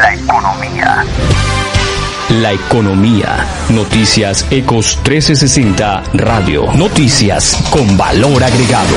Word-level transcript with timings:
La 0.00 0.14
economía. 0.14 1.04
La 2.40 2.52
economía. 2.52 3.36
Noticias 3.70 4.46
Ecos 4.52 4.96
1360 4.98 6.02
Radio. 6.14 6.72
Noticias 6.74 7.68
con 7.72 7.96
valor 7.96 8.44
agregado. 8.44 8.94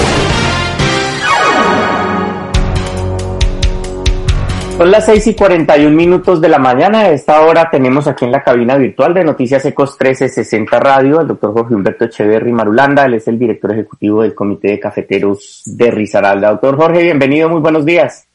Son 4.78 4.92
las 4.92 5.06
6 5.06 5.28
y 5.28 5.34
41 5.34 5.96
minutos 5.96 6.40
de 6.40 6.50
la 6.50 6.60
mañana. 6.60 7.00
A 7.00 7.10
esta 7.12 7.42
hora 7.42 7.68
tenemos 7.72 8.06
aquí 8.08 8.26
en 8.26 8.32
la 8.32 8.44
cabina 8.44 8.76
virtual 8.76 9.16
de 9.16 9.24
Noticias 9.24 9.66
Ecos 9.66 9.98
1360 10.00 10.80
Radio 10.80 11.20
al 11.20 11.28
doctor 11.28 11.54
Jorge 11.54 11.74
Humberto 11.74 12.06
Echeverry 12.06 12.52
Marulanda. 12.52 13.06
Él 13.06 13.16
es 13.16 13.28
el 13.28 13.40
director 13.40 13.72
ejecutivo 13.72 14.22
del 14.22 14.36
Comité 14.36 14.70
de 14.70 14.80
Cafeteros 14.80 15.64
de 15.66 15.90
Risaralda. 15.90 16.52
Doctor 16.52 16.78
Jorge, 16.78 17.02
bienvenido, 17.02 17.50
muy 17.50 17.60
buenos 17.60 17.86
días. 17.86 18.28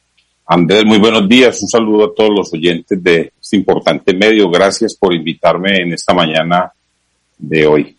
Andrés, 0.49 0.85
muy 0.85 0.97
buenos 0.97 1.27
días. 1.27 1.61
Un 1.61 1.67
saludo 1.67 2.05
a 2.05 2.15
todos 2.15 2.29
los 2.29 2.53
oyentes 2.53 3.03
de 3.03 3.33
este 3.39 3.57
importante 3.57 4.13
medio. 4.13 4.49
Gracias 4.49 4.95
por 4.95 5.13
invitarme 5.13 5.81
en 5.81 5.91
esta 5.91 6.13
mañana 6.13 6.71
de 7.37 7.67
hoy. 7.67 7.97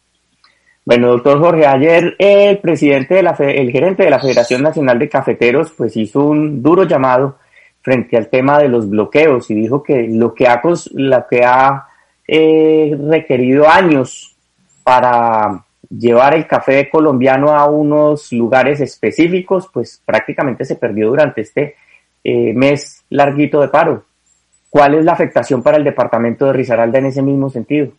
Bueno, 0.82 1.08
doctor 1.08 1.38
Jorge, 1.40 1.66
ayer 1.66 2.16
el 2.18 2.56
presidente 2.60 3.16
de 3.16 3.22
la, 3.22 3.32
el 3.32 3.70
gerente 3.70 4.04
de 4.04 4.10
la 4.10 4.18
Federación 4.18 4.62
Nacional 4.62 4.98
de 4.98 5.10
Cafeteros, 5.10 5.72
pues 5.76 5.94
hizo 5.98 6.24
un 6.24 6.62
duro 6.62 6.84
llamado 6.84 7.36
frente 7.82 8.16
al 8.16 8.28
tema 8.28 8.58
de 8.58 8.68
los 8.68 8.88
bloqueos 8.88 9.50
y 9.50 9.54
dijo 9.54 9.82
que 9.82 10.08
lo 10.08 10.32
que 10.32 10.46
ha, 10.46 10.62
lo 10.94 11.26
que 11.28 11.44
ha 11.44 11.86
eh, 12.26 12.96
requerido 12.98 13.68
años 13.68 14.34
para 14.82 15.66
llevar 15.90 16.34
el 16.34 16.46
café 16.46 16.88
colombiano 16.88 17.50
a 17.54 17.66
unos 17.66 18.32
lugares 18.32 18.80
específicos, 18.80 19.68
pues 19.70 20.00
prácticamente 20.02 20.64
se 20.64 20.76
perdió 20.76 21.10
durante 21.10 21.42
este 21.42 21.74
eh, 22.28 22.52
mes 22.52 23.04
larguito 23.10 23.60
de 23.60 23.68
paro. 23.68 24.04
¿Cuál 24.68 24.96
es 24.96 25.04
la 25.04 25.12
afectación 25.12 25.62
para 25.62 25.78
el 25.78 25.84
departamento 25.84 26.44
de 26.46 26.52
Risaralda 26.52 26.98
en 26.98 27.06
ese 27.06 27.22
mismo 27.22 27.48
sentido? 27.48 27.92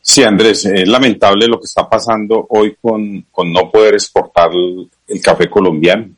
Sí, 0.00 0.22
Andrés, 0.22 0.64
es 0.66 0.88
lamentable 0.88 1.48
lo 1.48 1.58
que 1.58 1.66
está 1.66 1.88
pasando 1.88 2.46
hoy 2.48 2.76
con, 2.80 3.26
con 3.30 3.52
no 3.52 3.70
poder 3.70 3.94
exportar 3.94 4.50
el 4.52 5.20
café 5.20 5.50
colombiano. 5.50 6.08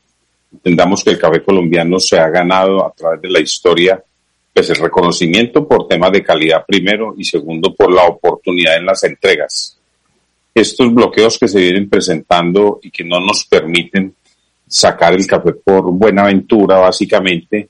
Entendamos 0.53 1.03
que 1.03 1.11
el 1.11 1.19
café 1.19 1.43
colombiano 1.43 1.99
se 1.99 2.19
ha 2.19 2.29
ganado 2.29 2.87
a 2.87 2.93
través 2.93 3.23
de 3.23 3.31
la 3.31 3.41
historia 3.41 4.03
pues 4.53 4.69
el 4.69 4.77
reconocimiento 4.77 5.67
por 5.67 5.89
temas 5.89 6.13
de 6.13 6.23
calidad 6.23 6.67
primero 6.67 7.15
y 7.17 7.25
segundo 7.25 7.75
por 7.75 7.91
la 7.91 8.05
oportunidad 8.05 8.77
en 8.77 8.85
las 8.85 9.03
entregas. 9.05 9.79
Estos 10.55 10.93
bloqueos 10.93 11.39
que 11.39 11.49
se 11.49 11.59
vienen 11.59 11.89
presentando 11.89 12.79
y 12.83 12.91
que 12.91 13.05
no 13.05 13.19
nos 13.21 13.47
permiten 13.47 14.15
sacar 14.73 15.13
el 15.13 15.27
café 15.27 15.53
por 15.53 15.93
Buenaventura 15.93 16.79
básicamente, 16.79 17.69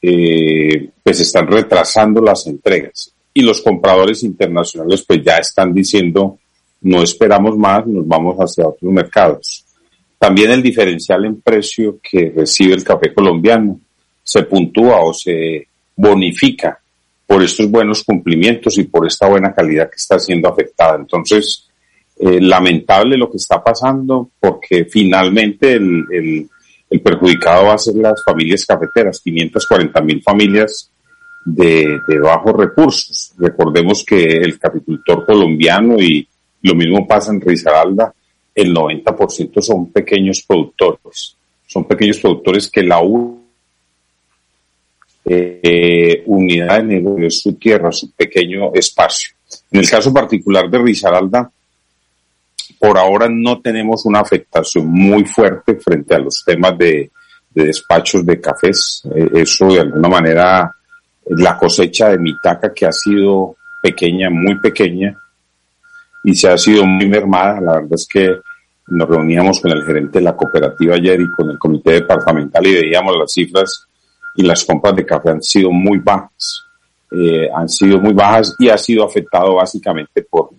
eh, 0.00 0.88
pues 1.02 1.20
están 1.20 1.48
retrasando 1.48 2.22
las 2.22 2.46
entregas. 2.46 3.12
Y 3.34 3.42
los 3.42 3.60
compradores 3.60 4.22
internacionales 4.22 5.04
pues 5.06 5.20
ya 5.24 5.38
están 5.38 5.74
diciendo 5.74 6.38
no 6.80 7.02
esperamos 7.02 7.56
más, 7.56 7.84
nos 7.88 8.06
vamos 8.06 8.36
hacia 8.36 8.68
otros 8.68 8.92
mercados. 8.92 9.64
También 10.16 10.52
el 10.52 10.62
diferencial 10.62 11.24
en 11.24 11.40
precio 11.40 11.98
que 12.00 12.32
recibe 12.34 12.74
el 12.74 12.84
café 12.84 13.12
colombiano 13.12 13.80
se 14.22 14.44
puntúa 14.44 15.00
o 15.00 15.12
se 15.12 15.66
bonifica 15.96 16.78
por 17.26 17.42
estos 17.42 17.68
buenos 17.68 18.04
cumplimientos 18.04 18.78
y 18.78 18.84
por 18.84 19.08
esta 19.08 19.28
buena 19.28 19.52
calidad 19.52 19.90
que 19.90 19.96
está 19.96 20.20
siendo 20.20 20.48
afectada. 20.48 20.96
Entonces, 20.96 21.67
eh, 22.20 22.40
lamentable 22.40 23.16
lo 23.16 23.30
que 23.30 23.36
está 23.36 23.62
pasando 23.62 24.30
porque 24.40 24.86
finalmente 24.86 25.74
el, 25.74 26.48
perjudicado 27.00 27.66
va 27.66 27.74
a 27.74 27.78
ser 27.78 27.94
las 27.94 28.24
familias 28.24 28.66
cafeteras, 28.66 29.20
540 29.20 30.00
mil 30.00 30.20
familias 30.20 30.90
de, 31.44 32.00
bajos 32.20 32.54
recursos. 32.54 33.32
Recordemos 33.38 34.04
que 34.04 34.24
el 34.24 34.58
capicultor 34.58 35.24
colombiano 35.24 35.96
y 35.96 36.26
lo 36.62 36.74
mismo 36.74 37.06
pasa 37.06 37.30
en 37.30 37.40
Risaralda, 37.40 38.12
el 38.52 38.74
90% 38.74 39.60
son 39.60 39.92
pequeños 39.92 40.44
productores. 40.46 41.36
Son 41.68 41.84
pequeños 41.84 42.18
productores 42.18 42.68
que 42.68 42.82
la 42.82 43.00
eh, 45.24 46.22
unidad 46.26 46.78
de 46.78 46.82
negocio 46.82 47.26
es 47.28 47.40
su 47.40 47.52
tierra, 47.52 47.92
su 47.92 48.10
pequeño 48.10 48.72
espacio. 48.74 49.36
En 49.70 49.78
el 49.78 49.88
caso 49.88 50.12
particular 50.12 50.68
de 50.68 50.78
Risaralda, 50.78 51.48
por 52.78 52.98
ahora 52.98 53.28
no 53.30 53.60
tenemos 53.60 54.04
una 54.06 54.20
afectación 54.20 54.86
muy 54.86 55.24
fuerte 55.24 55.76
frente 55.76 56.14
a 56.14 56.18
los 56.18 56.42
temas 56.44 56.76
de, 56.78 57.10
despachos 57.50 58.24
de 58.24 58.40
cafés. 58.40 59.02
Eh, 59.14 59.28
eso 59.34 59.66
de 59.66 59.80
alguna 59.80 60.08
manera, 60.08 60.72
la 61.26 61.58
cosecha 61.58 62.10
de 62.10 62.18
Mitaca 62.18 62.72
que 62.72 62.86
ha 62.86 62.92
sido 62.92 63.56
pequeña, 63.82 64.30
muy 64.30 64.58
pequeña, 64.60 65.16
y 66.24 66.34
se 66.34 66.48
ha 66.48 66.58
sido 66.58 66.84
muy 66.84 67.08
mermada. 67.08 67.60
La 67.60 67.72
verdad 67.74 67.94
es 67.94 68.06
que 68.06 68.38
nos 68.88 69.08
reuníamos 69.08 69.60
con 69.60 69.72
el 69.72 69.84
gerente 69.84 70.18
de 70.18 70.24
la 70.24 70.36
cooperativa 70.36 70.94
ayer 70.94 71.20
y 71.20 71.30
con 71.32 71.50
el 71.50 71.58
comité 71.58 71.92
departamental 71.92 72.66
y 72.66 72.74
veíamos 72.74 73.16
las 73.18 73.32
cifras 73.32 73.86
y 74.34 74.42
las 74.42 74.64
compras 74.64 74.96
de 74.96 75.04
café 75.04 75.30
han 75.30 75.42
sido 75.42 75.70
muy 75.70 75.98
bajas. 75.98 76.64
Eh, 77.10 77.48
han 77.54 77.68
sido 77.68 77.98
muy 78.00 78.12
bajas 78.12 78.54
y 78.58 78.68
ha 78.68 78.78
sido 78.78 79.04
afectado 79.04 79.54
básicamente 79.54 80.22
por, 80.22 80.50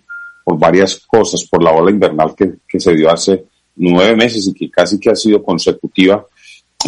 por 0.44 0.58
varias 0.58 1.00
cosas, 1.06 1.44
por 1.44 1.62
la 1.62 1.72
ola 1.72 1.90
invernal 1.90 2.34
que, 2.34 2.54
que 2.68 2.80
se 2.80 2.94
dio 2.94 3.10
hace 3.10 3.44
nueve 3.76 4.16
meses 4.16 4.46
y 4.48 4.54
que 4.54 4.70
casi 4.70 4.98
que 4.98 5.10
ha 5.10 5.16
sido 5.16 5.42
consecutiva. 5.42 6.24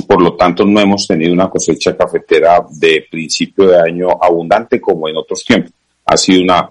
Por 0.06 0.22
lo 0.22 0.34
tanto, 0.36 0.64
no 0.64 0.80
hemos 0.80 1.06
tenido 1.06 1.32
una 1.32 1.50
cosecha 1.50 1.96
cafetera 1.96 2.64
de 2.70 3.06
principio 3.10 3.68
de 3.68 3.78
año 3.78 4.08
abundante 4.20 4.80
como 4.80 5.08
en 5.08 5.16
otros 5.16 5.44
tiempos. 5.44 5.72
Ha 6.06 6.16
sido 6.16 6.42
una 6.42 6.70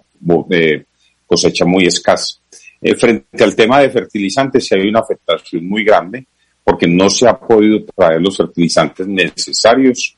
eh, 0.49 0.83
cosecha 1.25 1.65
muy 1.65 1.85
escasa. 1.85 2.37
Eh, 2.81 2.95
frente 2.95 3.43
al 3.43 3.55
tema 3.55 3.79
de 3.79 3.91
fertilizantes, 3.91 4.65
si 4.65 4.75
hay 4.75 4.87
una 4.87 5.01
afectación 5.01 5.67
muy 5.67 5.83
grande 5.83 6.25
porque 6.63 6.87
no 6.87 7.09
se 7.09 7.27
ha 7.27 7.37
podido 7.37 7.83
traer 7.95 8.21
los 8.21 8.37
fertilizantes 8.37 9.07
necesarios 9.07 10.15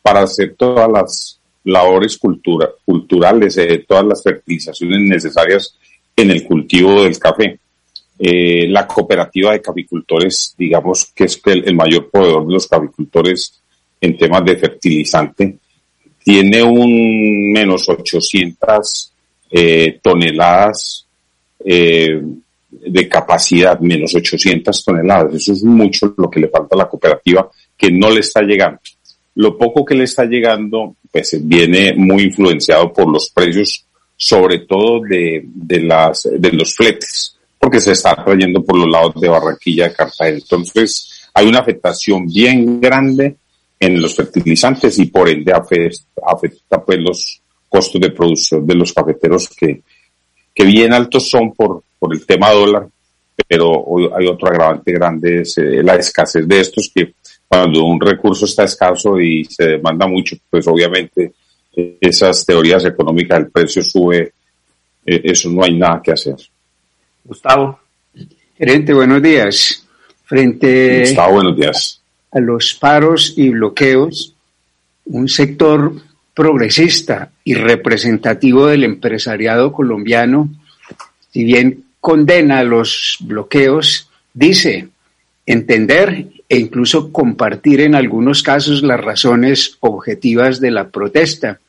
para 0.00 0.22
hacer 0.22 0.54
todas 0.56 0.90
las 0.90 1.40
labores 1.64 2.18
cultura, 2.18 2.68
culturales, 2.84 3.56
eh, 3.58 3.84
todas 3.86 4.04
las 4.04 4.22
fertilizaciones 4.22 5.00
necesarias 5.00 5.78
en 6.16 6.30
el 6.30 6.44
cultivo 6.44 7.02
del 7.02 7.18
café. 7.18 7.58
Eh, 8.18 8.68
la 8.68 8.86
cooperativa 8.86 9.52
de 9.52 9.60
caficultores, 9.60 10.54
digamos 10.56 11.12
que 11.14 11.24
es 11.24 11.40
el, 11.44 11.74
mayor 11.74 12.10
proveedor 12.10 12.46
de 12.46 12.52
los 12.52 12.68
caficultores 12.68 13.60
en 14.00 14.16
temas 14.16 14.44
de 14.44 14.56
fertilizante, 14.56 15.56
tiene 16.22 16.62
un 16.62 17.52
menos 17.52 17.88
800 17.88 19.12
eh, 19.50 19.98
toneladas 20.00 21.06
eh, 21.64 22.22
de 22.70 23.08
capacidad, 23.08 23.80
menos 23.80 24.14
800 24.14 24.84
toneladas. 24.84 25.34
Eso 25.34 25.52
es 25.52 25.64
mucho 25.64 26.14
lo 26.16 26.30
que 26.30 26.40
le 26.40 26.48
falta 26.48 26.74
a 26.76 26.78
la 26.78 26.88
cooperativa, 26.88 27.50
que 27.76 27.90
no 27.90 28.10
le 28.10 28.20
está 28.20 28.42
llegando. 28.42 28.80
Lo 29.34 29.56
poco 29.56 29.84
que 29.84 29.94
le 29.94 30.04
está 30.04 30.24
llegando, 30.24 30.96
pues 31.10 31.36
viene 31.42 31.94
muy 31.94 32.24
influenciado 32.24 32.92
por 32.92 33.10
los 33.10 33.30
precios, 33.30 33.84
sobre 34.22 34.60
todo 34.60 35.00
de, 35.00 35.42
de, 35.44 35.80
las, 35.80 36.28
de 36.30 36.52
los 36.52 36.76
fletes, 36.76 37.36
porque 37.58 37.80
se 37.80 37.90
está 37.90 38.14
trayendo 38.24 38.62
por 38.62 38.78
los 38.78 38.88
lados 38.88 39.20
de 39.20 39.28
Barranquilla, 39.28 39.88
de 39.88 39.94
Cartagena. 39.94 40.38
Entonces, 40.38 41.28
hay 41.34 41.48
una 41.48 41.58
afectación 41.58 42.28
bien 42.28 42.80
grande 42.80 43.34
en 43.80 44.00
los 44.00 44.14
fertilizantes 44.14 44.96
y 45.00 45.06
por 45.06 45.28
ende 45.28 45.52
afecta, 45.52 46.84
pues 46.84 46.98
los 47.00 47.42
costos 47.68 48.00
de 48.00 48.10
producción 48.10 48.64
de 48.64 48.76
los 48.76 48.92
cafeteros 48.92 49.48
que, 49.48 49.82
que 50.54 50.64
bien 50.64 50.92
altos 50.92 51.28
son 51.28 51.52
por, 51.52 51.82
por 51.98 52.14
el 52.14 52.24
tema 52.24 52.52
dólar, 52.52 52.86
pero 53.48 53.84
hay 54.16 54.26
otro 54.28 54.48
agravante 54.48 54.92
grande, 54.92 55.40
es 55.40 55.58
eh, 55.58 55.82
la 55.82 55.96
escasez 55.96 56.46
de 56.46 56.60
estos 56.60 56.92
que 56.94 57.14
cuando 57.48 57.84
un 57.84 58.00
recurso 58.00 58.44
está 58.44 58.62
escaso 58.62 59.18
y 59.18 59.44
se 59.46 59.64
demanda 59.64 60.06
mucho, 60.06 60.36
pues 60.48 60.64
obviamente 60.68 61.32
esas 61.74 62.44
teorías 62.44 62.84
económicas 62.84 63.38
del 63.38 63.50
precio 63.50 63.82
sube, 63.82 64.32
eh, 65.06 65.20
eso 65.24 65.50
no 65.50 65.64
hay 65.64 65.76
nada 65.76 66.00
que 66.02 66.12
hacer. 66.12 66.36
Gustavo. 67.24 67.78
Gerente, 68.56 68.92
buenos 68.92 69.22
días. 69.22 69.86
Frente 70.24 71.00
Gustavo, 71.00 71.34
buenos 71.34 71.56
días. 71.56 72.00
a 72.30 72.40
los 72.40 72.74
paros 72.74 73.34
y 73.36 73.48
bloqueos, 73.50 74.34
un 75.06 75.28
sector 75.28 75.92
progresista 76.34 77.30
y 77.44 77.54
representativo 77.54 78.66
del 78.66 78.84
empresariado 78.84 79.72
colombiano, 79.72 80.48
si 81.30 81.44
bien 81.44 81.84
condena 82.00 82.62
los 82.62 83.18
bloqueos, 83.20 84.08
dice 84.32 84.88
entender 85.44 86.28
e 86.48 86.58
incluso 86.58 87.12
compartir 87.12 87.80
en 87.80 87.94
algunos 87.94 88.42
casos 88.42 88.82
las 88.82 89.00
razones 89.00 89.76
objetivas 89.80 90.60
de 90.60 90.70
la 90.70 90.88
protesta 90.88 91.60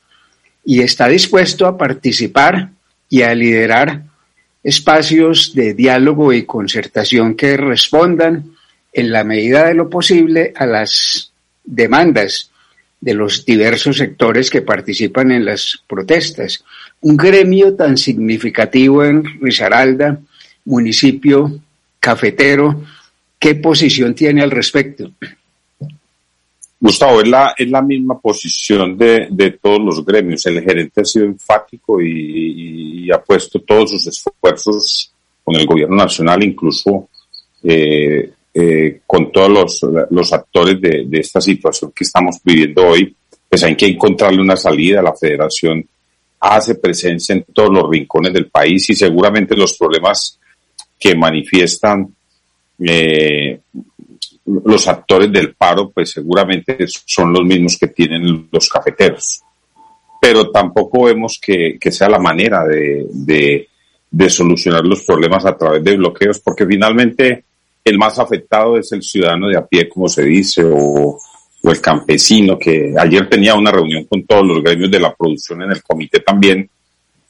y 0.65 0.81
está 0.81 1.07
dispuesto 1.07 1.65
a 1.68 1.77
participar 1.77 2.69
y 3.10 3.21
a 3.21 3.36
liderar 3.36 4.04
espacios 4.63 5.54
de 5.54 5.74
diálogo 5.74 6.31
y 6.31 6.44
concertación 6.44 7.36
que 7.36 7.57
respondan 7.57 8.51
en 8.94 9.12
la 9.12 9.24
medida 9.24 9.68
de 9.68 9.74
lo 9.74 9.89
posible 9.89 10.54
a 10.56 10.65
las 10.65 11.31
demandas 11.63 12.51
de 13.01 13.13
los 13.13 13.45
diversos 13.45 13.98
sectores 13.98 14.50
que 14.50 14.62
participan 14.62 15.31
en 15.31 15.44
las 15.44 15.83
protestas. 15.88 16.63
Un 17.01 17.18
gremio 17.18 17.75
tan 17.75 17.98
significativo 17.98 19.04
en 19.04 19.42
Risaralda, 19.42 20.19
municipio 20.63 21.60
cafetero, 22.00 22.83
¿qué 23.38 23.56
posición 23.56 24.15
tiene 24.15 24.42
al 24.42 24.51
respecto? 24.51 25.12
Gustavo, 26.83 27.21
es 27.21 27.30
la, 27.30 27.56
es 27.57 27.69
la 27.69 27.81
misma 27.81 28.19
posición 28.19 28.97
de, 28.97 29.30
de 29.31 29.51
todos 29.51 29.80
los 29.80 30.06
gremios. 30.06 30.45
El 30.47 30.62
gerente 30.62 31.00
ha 31.00 31.06
sido 31.06 31.24
enfático 31.24 32.01
y, 32.01 33.09
ha 33.09 33.21
puesto 33.21 33.62
todos 33.62 33.91
sus 33.91 34.07
esfuerzos 34.07 35.09
con 35.45 35.56
el 35.56 35.65
gobierno 35.65 35.95
nacional, 35.95 36.44
incluso 36.44 37.07
eh, 37.63 38.33
eh, 38.53 39.00
con 39.07 39.31
todos 39.31 39.50
los, 39.50 39.81
los 40.09 40.33
actores 40.33 40.81
de, 40.81 41.06
de, 41.07 41.19
esta 41.19 41.39
situación 41.39 41.94
que 41.95 42.03
estamos 42.03 42.35
viviendo 42.44 42.86
hoy, 42.86 43.15
pues 43.47 43.63
hay 43.63 43.77
que 43.77 43.86
encontrarle 43.86 44.41
una 44.41 44.57
salida. 44.57 45.01
La 45.01 45.15
federación 45.15 45.88
hace 46.41 46.75
presencia 46.75 47.33
en 47.33 47.45
todos 47.53 47.69
los 47.69 47.89
rincones 47.89 48.33
del 48.33 48.47
país 48.47 48.89
y 48.89 48.94
seguramente 48.94 49.56
los 49.56 49.77
problemas 49.77 50.38
que 51.00 51.15
manifiestan 51.15 52.13
eh, 52.79 53.62
los 54.45 54.88
actores 54.88 55.31
del 55.31 55.56
paro, 55.56 55.90
pues 55.92 56.12
seguramente 56.12 56.78
son 56.88 57.31
los 57.31 57.44
mismos 57.44 57.78
que 57.78 57.88
tienen 57.88 58.50
los 58.51 58.69
cafeteros. 58.69 59.42
Pero 60.19 60.51
tampoco 60.51 61.06
vemos 61.06 61.40
que, 61.42 61.78
sea 61.92 62.10
la 62.10 62.19
manera 62.19 62.66
de, 62.66 63.68
solucionar 64.30 64.86
los 64.86 65.04
problemas 65.04 65.45
a 65.45 65.57
través 65.57 65.84
de 65.84 65.98
bloqueos, 65.98 66.40
porque 66.40 66.66
finalmente 66.66 67.45
el 67.84 67.98
más 67.98 68.19
afectado 68.19 68.78
es 68.78 68.92
el 68.92 69.01
ciudadano 69.01 69.48
de 69.48 69.57
a 69.57 69.66
pie, 69.66 69.90
como 69.90 70.07
se 70.07 70.24
dice, 70.24 70.63
o, 70.63 71.19
o 71.63 71.72
el 71.72 71.81
campesino, 71.81 72.57
que 72.57 72.94
ayer 72.98 73.30
tenía 73.30 73.56
una 73.56 73.72
reunión 73.72 74.06
con 74.06 74.25
todos 74.25 74.46
los 74.46 74.63
gremios 74.63 74.92
de 74.92 75.00
la 75.00 75.13
producción 75.13 75.62
en 75.62 75.72
el 75.72 75.84
comité 75.84 76.19
también, 76.19 76.69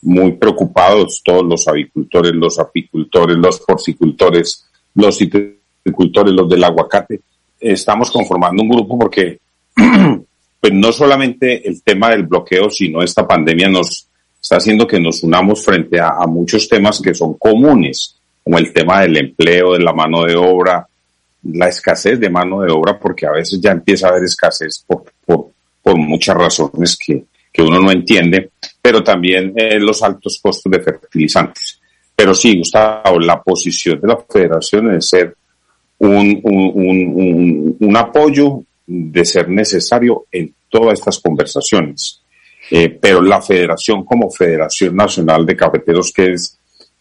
muy 0.02 0.34
preocupados, 0.34 1.22
todos 1.24 1.46
los 1.46 1.68
avicultores, 1.68 2.34
los 2.34 2.60
apicultores, 2.60 3.38
los 3.38 3.60
porcicultores, 3.62 4.68
los 4.96 5.22
agricultores, 5.84 6.34
los 6.34 6.50
del 6.50 6.64
aguacate, 6.64 7.22
estamos 7.60 8.12
conformando 8.12 8.64
un 8.64 8.70
grupo 8.70 8.98
porque 8.98 9.40
pues 10.60 10.74
no 10.74 10.92
solamente 10.92 11.68
el 11.68 11.82
tema 11.84 12.10
del 12.10 12.24
bloqueo, 12.24 12.70
sino 12.70 13.02
esta 13.02 13.28
pandemia 13.28 13.70
nos 13.70 14.08
está 14.42 14.58
haciendo 14.58 14.88
que 14.88 15.00
nos 15.00 15.24
unamos 15.24 15.64
frente 15.64 16.00
a, 16.00 16.26
muchos 16.28 16.68
temas 16.68 17.02
que 17.02 17.14
son 17.14 17.36
comunes, 17.36 18.16
como 18.44 18.58
el 18.58 18.74
tema 18.74 19.02
del 19.02 19.18
empleo, 19.18 19.74
de 19.74 19.80
la 19.80 19.94
mano 19.94 20.26
de 20.26 20.36
obra, 20.36 20.86
la 21.44 21.68
escasez 21.68 22.20
de 22.20 22.30
mano 22.30 22.62
de 22.62 22.72
obra, 22.72 23.00
porque 23.00 23.26
a 23.26 23.32
veces 23.32 23.60
ya 23.62 23.72
empieza 23.72 24.08
a 24.08 24.12
haber 24.12 24.24
escasez 24.24 24.84
por, 24.86 25.04
por, 25.26 25.52
muchas 25.98 26.36
razones 26.36 26.98
que, 26.98 27.26
que 27.52 27.62
uno 27.62 27.80
no 27.80 27.92
entiende, 27.92 28.52
pero 28.82 29.04
también 29.04 29.54
eh, 29.56 29.80
los 29.80 30.02
altos 30.02 30.40
costos 30.42 30.72
de 30.72 30.80
fertilizantes. 30.80 31.80
Pero 32.16 32.34
sí, 32.34 32.58
Gustavo, 32.58 33.20
la 33.20 33.42
posición 33.42 34.00
de 34.00 34.08
la 34.08 34.18
federación 34.18 34.96
es 34.96 35.10
ser 35.10 35.36
un, 36.00 36.40
un, 36.44 37.78
un, 37.80 37.98
apoyo 37.98 38.64
de 38.86 39.26
ser 39.26 39.50
necesario 39.50 40.26
en 40.32 40.54
todas 40.70 41.00
estas 41.00 41.20
conversaciones. 41.20 42.22
Eh, 42.70 42.90
pero 42.90 43.22
la 43.22 43.42
federación 43.42 44.04
como 44.04 44.30
Federación 44.30 44.96
Nacional 44.96 45.46
de 45.46 45.56
Cafeteros, 45.56 46.12
que 46.12 46.34
es 46.34 46.58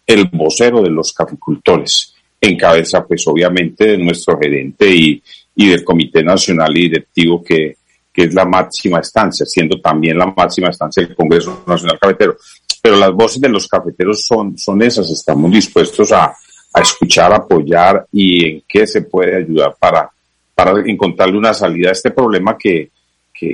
el 0.07 0.27
vocero 0.27 0.83
de 0.83 0.91
los 0.91 1.13
caficultores, 1.13 2.15
encabeza 2.41 3.05
pues 3.07 3.27
obviamente 3.27 3.87
de 3.87 3.99
nuestro 3.99 4.39
gerente 4.39 4.93
y, 4.95 5.23
y 5.55 5.69
del 5.69 5.85
Comité 5.85 6.23
Nacional 6.23 6.77
y 6.77 6.89
Directivo 6.89 7.43
que, 7.43 7.77
que 8.13 8.25
es 8.25 8.35
la 8.35 8.45
máxima 8.45 9.01
estancia, 9.01 9.47
siendo 9.47 9.81
también 9.81 10.19
la 10.19 10.27
máxima 10.27 10.69
estancia 10.69 11.05
del 11.05 11.17
Congreso 11.17 11.65
Nacional 11.67 11.99
Cafetero. 11.99 12.37
Pero 12.83 12.97
las 12.97 13.13
voces 13.13 13.41
de 13.41 13.49
los 13.49 13.69
cafeteros 13.69 14.25
son, 14.27 14.59
son 14.59 14.83
esas, 14.83 15.09
estamos 15.11 15.51
dispuestos 15.53 16.11
a, 16.13 16.35
a 16.73 16.81
escuchar, 16.81 17.33
apoyar 17.33 18.07
y 18.13 18.47
en 18.47 18.63
qué 18.67 18.87
se 18.87 19.03
puede 19.03 19.37
ayudar 19.37 19.77
para, 19.79 20.11
para 20.55 20.81
encontrarle 20.87 21.37
una 21.37 21.53
salida 21.53 21.91
a 21.91 21.93
este 21.93 22.11
problema 22.11 22.57
que, 22.57 22.91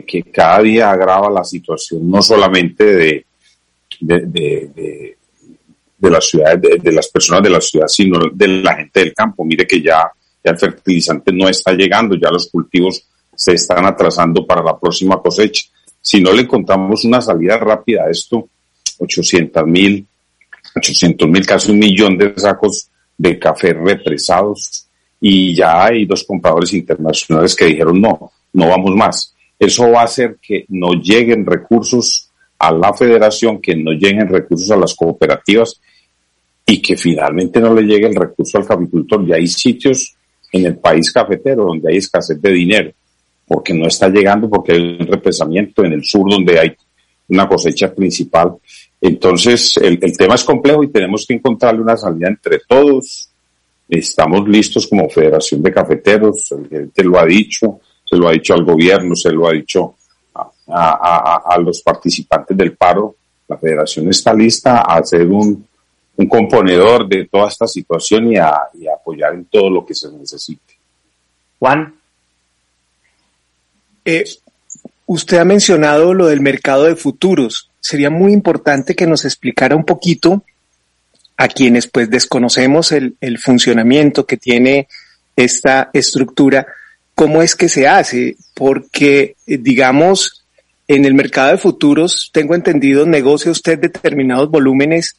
que, 0.06 0.22
cada 0.32 0.60
día 0.62 0.90
agrava 0.90 1.30
la 1.30 1.44
situación, 1.44 2.10
no 2.10 2.20
solamente 2.20 2.84
de, 2.84 3.26
de, 4.00 4.20
de, 4.26 5.16
de, 5.98 6.10
las 6.10 6.28
ciudades, 6.28 6.60
de, 6.82 6.92
las 6.92 7.08
personas 7.08 7.42
de 7.42 7.50
la 7.50 7.60
ciudad, 7.60 7.86
sino 7.88 8.20
de 8.32 8.48
la 8.48 8.76
gente 8.76 9.00
del 9.00 9.14
campo. 9.14 9.44
Mire 9.44 9.66
que 9.66 9.80
ya, 9.80 10.10
ya 10.44 10.50
el 10.50 10.58
fertilizante 10.58 11.32
no 11.32 11.48
está 11.48 11.72
llegando, 11.72 12.16
ya 12.16 12.30
los 12.30 12.48
cultivos 12.48 13.02
se 13.34 13.54
están 13.54 13.86
atrasando 13.86 14.46
para 14.46 14.62
la 14.62 14.78
próxima 14.78 15.20
cosecha. 15.20 15.66
Si 16.00 16.20
no 16.20 16.32
le 16.32 16.42
encontramos 16.42 17.04
una 17.04 17.20
salida 17.20 17.56
rápida 17.56 18.04
a 18.04 18.10
esto, 18.10 18.48
800 18.98 19.66
mil, 19.66 20.06
800 20.76 21.28
mil, 21.28 21.46
casi 21.46 21.70
un 21.70 21.78
millón 21.78 22.18
de 22.18 22.34
sacos 22.36 22.88
de 23.18 23.38
café 23.38 23.74
represados 23.74 24.86
y 25.20 25.54
ya 25.54 25.84
hay 25.84 26.06
dos 26.06 26.24
compradores 26.24 26.72
internacionales 26.72 27.54
que 27.54 27.66
dijeron 27.66 28.00
no, 28.00 28.30
no 28.52 28.68
vamos 28.68 28.94
más. 28.94 29.34
Eso 29.58 29.90
va 29.90 30.02
a 30.02 30.04
hacer 30.04 30.38
que 30.40 30.64
no 30.68 30.92
lleguen 30.92 31.44
recursos 31.44 32.30
a 32.58 32.72
la 32.72 32.94
federación, 32.94 33.60
que 33.60 33.74
no 33.74 33.92
lleguen 33.92 34.28
recursos 34.28 34.70
a 34.70 34.76
las 34.76 34.94
cooperativas 34.94 35.80
y 36.64 36.80
que 36.80 36.96
finalmente 36.96 37.60
no 37.60 37.74
le 37.74 37.82
llegue 37.82 38.06
el 38.06 38.14
recurso 38.14 38.58
al 38.58 38.66
caficultor. 38.66 39.26
Y 39.28 39.32
hay 39.32 39.46
sitios 39.48 40.14
en 40.52 40.66
el 40.66 40.78
país 40.78 41.12
cafetero 41.12 41.64
donde 41.64 41.90
hay 41.90 41.98
escasez 41.98 42.40
de 42.40 42.52
dinero, 42.52 42.92
porque 43.46 43.74
no 43.74 43.86
está 43.88 44.08
llegando, 44.08 44.48
porque 44.48 44.72
hay 44.72 44.96
un 45.00 45.06
represamiento 45.06 45.84
en 45.84 45.94
el 45.94 46.04
sur 46.04 46.30
donde 46.30 46.58
hay 46.58 46.72
una 47.28 47.48
cosecha 47.48 47.92
principal 47.92 48.54
entonces, 49.00 49.76
el, 49.76 49.98
tema 50.16 50.34
es 50.34 50.44
complejo 50.44 50.82
y 50.82 50.88
tenemos 50.88 51.24
que 51.26 51.34
encontrarle 51.34 51.80
una 51.80 51.96
salida 51.96 52.28
entre 52.28 52.60
todos. 52.66 53.30
Estamos 53.88 54.48
listos 54.48 54.86
como 54.86 55.08
Federación 55.08 55.62
de 55.62 55.72
Cafeteros, 55.72 56.52
el 56.52 56.68
gerente 56.68 57.04
lo 57.04 57.18
ha 57.18 57.24
dicho, 57.24 57.80
se 58.04 58.16
lo 58.16 58.28
ha 58.28 58.32
dicho 58.32 58.54
al 58.54 58.64
gobierno, 58.64 59.14
se 59.14 59.30
lo 59.30 59.46
ha 59.46 59.52
dicho 59.52 59.94
a, 60.66 61.56
los 61.62 61.80
participantes 61.80 62.56
del 62.56 62.76
paro. 62.76 63.14
La 63.46 63.56
Federación 63.56 64.08
está 64.08 64.34
lista 64.34 64.78
a 64.78 64.98
hacer 64.98 65.26
un, 65.26 65.66
componedor 66.28 67.08
de 67.08 67.26
toda 67.26 67.46
esta 67.46 67.68
situación 67.68 68.32
y 68.32 68.36
a, 68.36 68.68
apoyar 68.92 69.34
en 69.34 69.44
todo 69.44 69.70
lo 69.70 69.86
que 69.86 69.94
se 69.94 70.10
necesite. 70.10 70.74
Juan. 71.60 71.94
Eh, 74.04 74.24
usted 75.06 75.38
ha 75.38 75.44
mencionado 75.44 76.14
lo 76.14 76.26
del 76.26 76.40
mercado 76.40 76.84
de 76.84 76.96
futuros 76.96 77.67
sería 77.80 78.11
muy 78.11 78.32
importante 78.32 78.94
que 78.94 79.06
nos 79.06 79.25
explicara 79.25 79.76
un 79.76 79.85
poquito 79.85 80.44
a 81.37 81.49
quienes 81.49 81.87
pues 81.87 82.11
desconocemos 82.11 82.92
el, 82.92 83.16
funcionamiento 83.38 84.26
que 84.26 84.37
tiene 84.37 84.88
esta 85.37 85.90
estructura, 85.92 86.66
cómo 87.14 87.42
es 87.42 87.54
que 87.54 87.68
se 87.68 87.87
hace, 87.87 88.37
porque 88.54 89.37
eh, 89.47 89.58
digamos, 89.58 90.44
en 90.88 91.04
el 91.04 91.14
mercado 91.14 91.52
de 91.52 91.58
futuros, 91.58 92.30
tengo 92.32 92.54
entendido, 92.54 93.06
negocia 93.06 93.52
usted 93.52 93.78
determinados 93.78 94.50
volúmenes 94.50 95.16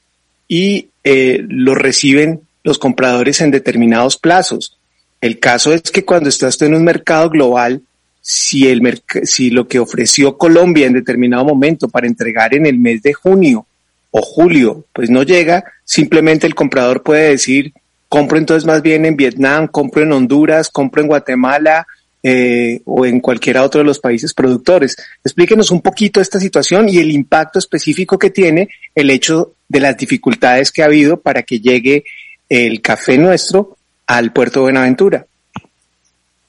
y 0.48 0.90
eh, 1.04 1.40
los 1.48 1.78
reciben 1.78 2.42
los 2.64 2.80
compradores 2.80 3.40
en 3.40 3.52
determinados 3.52 4.18
plazos. 4.18 4.78
El 5.22 5.40
caso 5.40 5.74
es 5.74 5.84
que 5.84 6.04
cuando 6.04 6.30
está 6.30 6.50
en 6.66 6.76
un 6.76 6.84
mercado 6.84 7.30
global, 7.30 7.82
si, 8.22 8.68
el 8.68 9.02
si 9.24 9.50
lo 9.50 9.68
que 9.68 9.80
ofreció 9.80 10.38
Colombia 10.38 10.88
en 10.88 10.94
determinado 10.94 11.46
momento 11.46 11.88
para 11.88 12.08
entregar 12.08 12.54
en 12.54 12.66
el 12.66 12.78
mes 12.78 13.02
de 13.02 13.14
junio 13.14 13.66
o 14.12 14.22
julio, 14.22 14.86
pues 14.94 15.10
no 15.10 15.24
llega, 15.24 15.64
simplemente 15.84 16.48
el 16.48 16.56
comprador 16.56 17.04
puede 17.04 17.30
decir, 17.30 17.74
compro 18.08 18.38
entonces 18.38 18.66
más 18.66 18.82
bien 18.82 19.06
en 19.06 19.16
Vietnam, 19.16 19.68
compro 19.68 20.04
en 20.04 20.12
Honduras, 20.12 20.70
compro 20.70 21.02
en 21.02 21.08
Guatemala 21.08 21.86
eh, 22.22 22.82
o 22.86 23.06
en 23.06 23.20
cualquiera 23.20 23.64
otro 23.64 23.80
de 23.80 23.86
los 23.86 24.00
países 24.00 24.34
productores. 24.34 24.98
Explíquenos 25.24 25.72
un 25.72 25.82
poquito 25.82 26.20
esta 26.20 26.40
situación 26.40 26.90
y 26.90 26.98
el 26.98 27.12
impacto 27.12 27.60
específico 27.60 28.20
que 28.20 28.30
tiene 28.30 28.70
el 28.96 29.10
hecho 29.10 29.54
de 29.68 29.80
las 29.80 29.98
dificultades 29.98 30.72
que 30.72 30.82
ha 30.82 30.86
habido 30.86 31.22
para 31.22 31.44
que 31.44 31.60
llegue 31.60 32.04
el 32.50 32.82
café 32.82 33.18
nuestro 33.18 33.78
al 34.08 34.34
puerto 34.34 34.60
de 34.60 34.64
Buenaventura. 34.64 35.28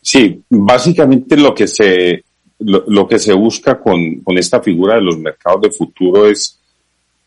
Sí, 0.03 0.43
básicamente 0.49 1.37
lo 1.37 1.55
que 1.55 1.67
se, 1.67 2.25
lo, 2.59 3.07
que 3.07 3.19
se 3.19 3.35
busca 3.35 3.79
con, 3.79 4.21
con, 4.21 4.39
esta 4.39 4.61
figura 4.63 4.95
de 4.95 5.03
los 5.03 5.19
mercados 5.19 5.63
de 5.63 5.71
futuro 5.71 6.27
es 6.27 6.59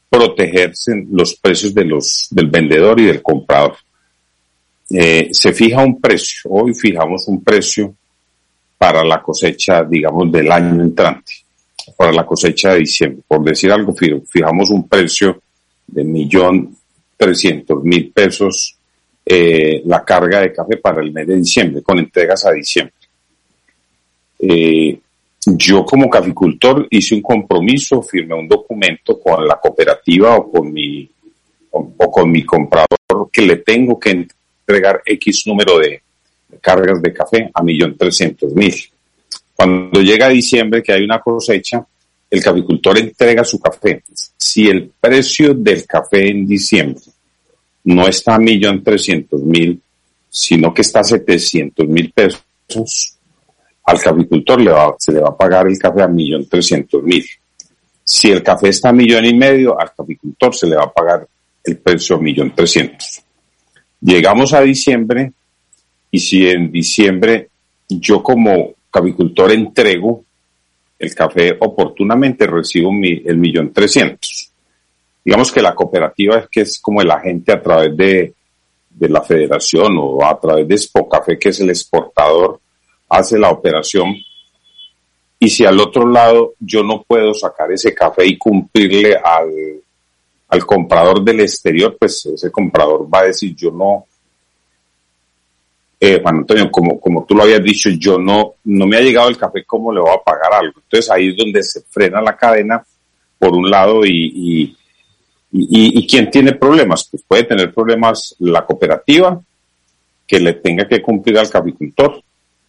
protegerse 0.09 1.05
los 1.11 1.35
precios 1.35 1.73
de 1.73 1.85
los, 1.85 2.27
del 2.31 2.47
vendedor 2.47 2.99
y 2.99 3.05
del 3.05 3.21
comprador. 3.21 3.75
Eh, 4.89 5.29
se 5.31 5.53
fija 5.53 5.83
un 5.83 5.99
precio, 5.99 6.51
hoy 6.51 6.73
fijamos 6.73 7.27
un 7.27 7.43
precio 7.43 7.95
para 8.77 9.03
la 9.03 9.21
cosecha, 9.21 9.83
digamos, 9.83 10.31
del 10.31 10.51
año 10.51 10.83
entrante, 10.83 11.33
para 11.97 12.11
la 12.11 12.25
cosecha 12.25 12.73
de 12.73 12.79
diciembre. 12.79 13.23
Por 13.27 13.43
decir 13.43 13.71
algo, 13.71 13.93
fijamos 13.95 14.69
un 14.69 14.87
precio 14.87 15.41
de 15.87 16.03
millón 16.03 16.75
trescientos 17.17 17.83
mil 17.83 18.11
pesos 18.11 18.77
eh, 19.25 19.81
la 19.85 20.03
carga 20.03 20.41
de 20.41 20.51
café 20.51 20.77
para 20.77 21.01
el 21.01 21.11
mes 21.11 21.27
de 21.27 21.37
diciembre, 21.37 21.81
con 21.81 21.99
entregas 21.99 22.45
a 22.45 22.51
diciembre. 22.51 22.93
Eh, 24.39 24.99
yo 25.45 25.85
como 25.85 26.09
caficultor 26.09 26.87
hice 26.89 27.15
un 27.15 27.21
compromiso, 27.21 28.01
firmé 28.01 28.35
un 28.35 28.47
documento 28.47 29.19
con 29.19 29.45
la 29.45 29.59
cooperativa 29.59 30.37
o 30.37 30.51
con 30.51 30.71
mi, 30.71 31.09
o, 31.71 32.11
con 32.11 32.31
mi 32.31 32.43
comprador 32.43 33.29
que 33.31 33.41
le 33.41 33.57
tengo 33.57 33.99
que 33.99 34.27
entregar 34.65 35.01
X 35.05 35.47
número 35.47 35.79
de 35.79 36.01
cargas 36.61 37.01
de 37.01 37.13
café 37.13 37.49
a 37.53 37.63
millón 37.63 37.97
trescientos 37.97 38.53
mil. 38.53 38.73
Cuando 39.55 40.01
llega 40.01 40.29
diciembre 40.29 40.81
que 40.81 40.93
hay 40.93 41.03
una 41.03 41.19
cosecha, 41.19 41.85
el 42.29 42.43
caficultor 42.43 42.97
entrega 42.97 43.43
su 43.43 43.59
café. 43.59 44.03
Si 44.37 44.67
el 44.67 44.91
precio 44.99 45.53
del 45.53 45.85
café 45.85 46.29
en 46.29 46.47
diciembre 46.47 47.01
no 47.85 48.07
está 48.07 48.35
a 48.35 48.39
millón 48.39 48.83
trescientos 48.83 49.41
mil, 49.41 49.81
sino 50.29 50.73
que 50.73 50.81
está 50.81 51.01
a 51.01 51.03
setecientos 51.03 51.87
mil 51.87 52.11
pesos, 52.11 53.17
al 53.85 53.99
caficultor 53.99 54.61
se 54.97 55.11
le 55.11 55.19
va 55.19 55.29
a 55.29 55.37
pagar 55.37 55.67
el 55.67 55.77
café 55.77 56.01
a 56.01 56.07
millón 56.07 56.47
trescientos 56.47 57.03
mil. 57.03 57.25
Si 58.03 58.31
el 58.31 58.41
café 58.41 58.69
está 58.69 58.89
a 58.89 58.93
millón 58.93 59.25
y 59.25 59.33
medio, 59.33 59.79
al 59.79 59.93
caficultor 59.93 60.55
se 60.55 60.67
le 60.67 60.75
va 60.75 60.83
a 60.83 60.91
pagar 60.91 61.27
el 61.63 61.77
precio 61.77 62.15
a 62.15 62.19
millón 62.19 62.53
trescientos. 62.53 63.21
Llegamos 64.01 64.53
a 64.53 64.61
diciembre 64.61 65.31
y 66.11 66.19
si 66.19 66.47
en 66.47 66.71
diciembre 66.71 67.49
yo 67.87 68.21
como 68.21 68.73
caficultor 68.91 69.51
entrego 69.51 70.23
el 70.99 71.13
café 71.13 71.57
oportunamente, 71.59 72.47
recibo 72.47 72.89
el 72.91 73.37
millón 73.37 73.73
trescientos. 73.73 74.42
Digamos 75.23 75.51
que 75.51 75.61
la 75.61 75.73
cooperativa 75.73 76.37
es 76.37 76.49
que 76.49 76.61
es 76.61 76.79
como 76.79 77.01
el 77.01 77.09
agente 77.09 77.53
a 77.53 77.61
través 77.61 77.95
de, 77.95 78.33
de 78.89 79.09
la 79.09 79.21
federación 79.21 79.95
o 79.97 80.23
a 80.25 80.39
través 80.39 80.67
de 80.67 81.03
Café, 81.09 81.39
que 81.39 81.49
es 81.49 81.59
el 81.59 81.69
exportador 81.69 82.59
hace 83.09 83.37
la 83.37 83.51
operación 83.51 84.15
y 85.43 85.49
si 85.49 85.65
al 85.65 85.77
otro 85.77 86.07
lado 86.07 86.53
yo 86.57 86.83
no 86.83 87.03
puedo 87.03 87.33
sacar 87.33 87.69
ese 87.69 87.93
café 87.93 88.25
y 88.25 88.37
cumplirle 88.37 89.17
al, 89.17 89.51
al 90.47 90.65
comprador 90.65 91.21
del 91.21 91.41
exterior, 91.41 91.97
pues 91.99 92.25
ese 92.27 92.49
comprador 92.49 93.13
va 93.13 93.19
a 93.19 93.25
decir 93.25 93.53
yo 93.53 93.69
no, 93.69 94.05
eh, 95.99 96.21
Juan 96.21 96.37
Antonio, 96.37 96.71
como, 96.71 96.97
como 96.97 97.25
tú 97.25 97.35
lo 97.35 97.43
habías 97.43 97.61
dicho, 97.61 97.89
yo 97.89 98.17
no, 98.17 98.53
no 98.63 98.87
me 98.87 98.95
ha 98.95 99.01
llegado 99.01 99.27
el 99.27 99.37
café, 99.37 99.65
¿cómo 99.65 99.91
le 99.91 99.99
voy 99.99 100.11
a 100.11 100.23
pagar 100.23 100.53
algo? 100.53 100.79
Entonces 100.81 101.11
ahí 101.11 101.27
es 101.27 101.35
donde 101.35 101.61
se 101.61 101.81
frena 101.81 102.21
la 102.21 102.37
cadena, 102.37 102.81
por 103.37 103.53
un 103.53 103.69
lado, 103.69 104.05
y, 104.05 104.77
y, 105.53 105.99
y 105.99 106.07
quién 106.07 106.31
tiene 106.31 106.53
problemas, 106.53 107.07
pues 107.09 107.23
puede 107.27 107.43
tener 107.43 107.73
problemas 107.73 108.35
la 108.39 108.65
cooperativa, 108.65 109.39
que 110.25 110.39
le 110.39 110.53
tenga 110.53 110.87
que 110.87 111.01
cumplir 111.01 111.37
al 111.37 111.49
caficultor, 111.49 112.23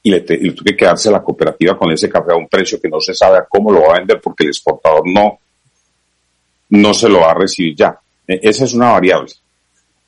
y 0.07 0.11
le, 0.11 0.21
tuve 0.21 0.73
que 0.73 0.77
quedarse 0.77 1.11
la 1.11 1.23
cooperativa 1.23 1.79
con 1.79 1.91
ese 1.91 2.11
café 2.11 2.33
a 2.33 2.37
un 2.37 2.47
precio 2.47 2.79
que 2.79 2.91
no 2.91 3.01
se 3.01 3.15
sabe 3.15 3.39
a 3.39 3.47
cómo 3.49 3.73
lo 3.73 3.81
va 3.81 3.95
a 3.95 3.99
vender 3.99 4.21
porque 4.21 4.45
el 4.45 4.51
exportador 4.51 5.03
no, 5.07 5.39
no 6.69 6.93
se 6.93 7.09
lo 7.09 7.21
va 7.21 7.31
a 7.31 7.35
recibir 7.35 7.75
ya. 7.75 7.99
E, 8.29 8.39
esa 8.43 8.65
es 8.65 8.75
una 8.75 8.93
variable. 8.93 9.33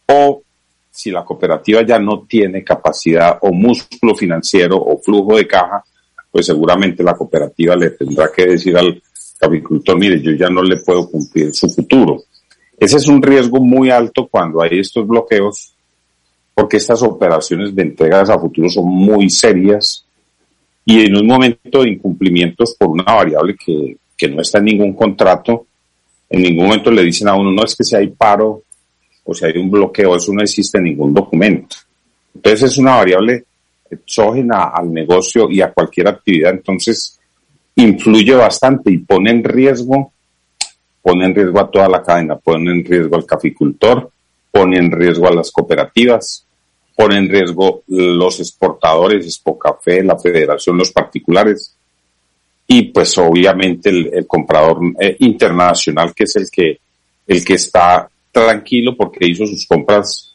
O 0.09 0.43
si 0.91 1.11
la 1.11 1.25
cooperativa 1.25 1.81
ya 1.81 1.99
no 1.99 2.27
tiene 2.29 2.63
capacidad 2.63 3.39
o 3.41 3.53
músculo 3.53 4.15
financiero 4.15 4.77
o 4.77 4.99
flujo 4.99 5.37
de 5.39 5.47
caja, 5.47 5.83
pues 6.31 6.45
seguramente 6.45 7.03
la 7.03 7.15
cooperativa 7.15 7.75
le 7.75 7.91
tendrá 7.91 8.31
que 8.31 8.49
decir 8.49 8.77
al 8.77 9.03
caficultor, 9.39 9.99
mire, 9.99 10.21
yo 10.21 10.33
ya 10.33 10.51
no 10.51 10.63
le 10.63 10.77
puedo 10.77 11.11
cumplir 11.11 11.55
su 11.55 11.71
futuro. 11.71 12.23
Ese 12.79 12.97
es 12.97 13.09
un 13.09 13.23
riesgo 13.23 13.61
muy 13.61 13.91
alto 13.91 14.27
cuando 14.27 14.63
hay 14.63 14.79
estos 14.79 15.07
bloqueos 15.07 15.73
porque 16.55 16.79
estas 16.79 17.03
operaciones 17.03 17.75
de 17.75 17.83
entregas 17.83 18.31
a 18.31 18.39
futuro 18.39 18.69
son 18.71 18.87
muy 18.87 19.29
serias 19.29 20.07
y 20.85 21.05
en 21.05 21.17
un 21.17 21.27
momento 21.27 21.83
de 21.83 21.91
incumplimientos 21.91 22.75
por 22.79 22.89
una 22.89 23.05
variable 23.05 23.57
que, 23.63 23.97
que 24.17 24.29
no 24.29 24.41
está 24.41 24.59
en 24.59 24.67
ningún 24.67 24.95
contrato, 24.95 25.67
en 26.31 26.43
ningún 26.43 26.67
momento 26.67 26.91
le 26.91 27.03
dicen 27.03 27.29
a 27.29 27.35
uno, 27.35 27.53
no 27.53 27.65
es 27.65 27.75
que 27.75 27.85
si 27.85 27.95
hay 27.97 28.09
paro 28.09 28.63
o 29.25 29.35
si 29.35 29.45
hay 29.45 29.59
un 29.59 29.71
bloqueo, 29.71 30.17
eso 30.17 30.33
no 30.33 30.43
existe 30.43 30.79
en 30.79 30.85
ningún 30.85 31.13
documento. 31.13 31.77
Entonces 32.35 32.71
es 32.71 32.79
una 32.79 32.97
variable 32.97 33.45
exógena 33.91 34.71
al 34.75 34.93
negocio 34.93 35.51
y 35.51 35.61
a 35.61 35.73
cualquier 35.73 36.09
actividad, 36.09 36.53
entonces 36.53 37.19
influye 37.75 38.35
bastante 38.35 38.91
y 38.91 38.99
pone 38.99 39.31
en 39.31 39.45
riesgo, 39.45 40.13
pone 41.07 41.25
en 41.25 41.37
riesgo 41.37 41.61
a 41.61 41.71
toda 41.71 41.89
la 41.89 42.03
cadena, 42.03 42.35
pone 42.35 42.69
en 42.69 42.85
riesgo 42.85 43.15
al 43.15 43.25
caficultor, 43.25 44.11
pone 44.51 44.77
en 44.77 44.91
riesgo 44.91 45.29
a 45.29 45.35
las 45.35 45.53
cooperativas, 45.53 46.45
pone 46.97 47.17
en 47.17 47.29
riesgo 47.29 47.85
los 47.87 48.41
exportadores, 48.41 49.41
Café, 49.57 50.03
la 50.03 50.19
federación, 50.19 50.77
los 50.77 50.91
particulares 50.91 51.77
y 52.67 52.83
pues 52.91 53.17
obviamente 53.19 53.89
el, 53.91 54.27
comprador 54.27 54.81
eh, 54.99 55.17
internacional 55.21 56.13
que 56.13 56.25
es 56.25 56.35
el 56.35 56.51
que, 56.51 56.81
el 57.29 57.45
que 57.45 57.55
está 57.55 58.09
tranquilo 58.33 58.97
porque 58.97 59.29
hizo 59.29 59.47
sus 59.47 59.65
compras, 59.65 60.35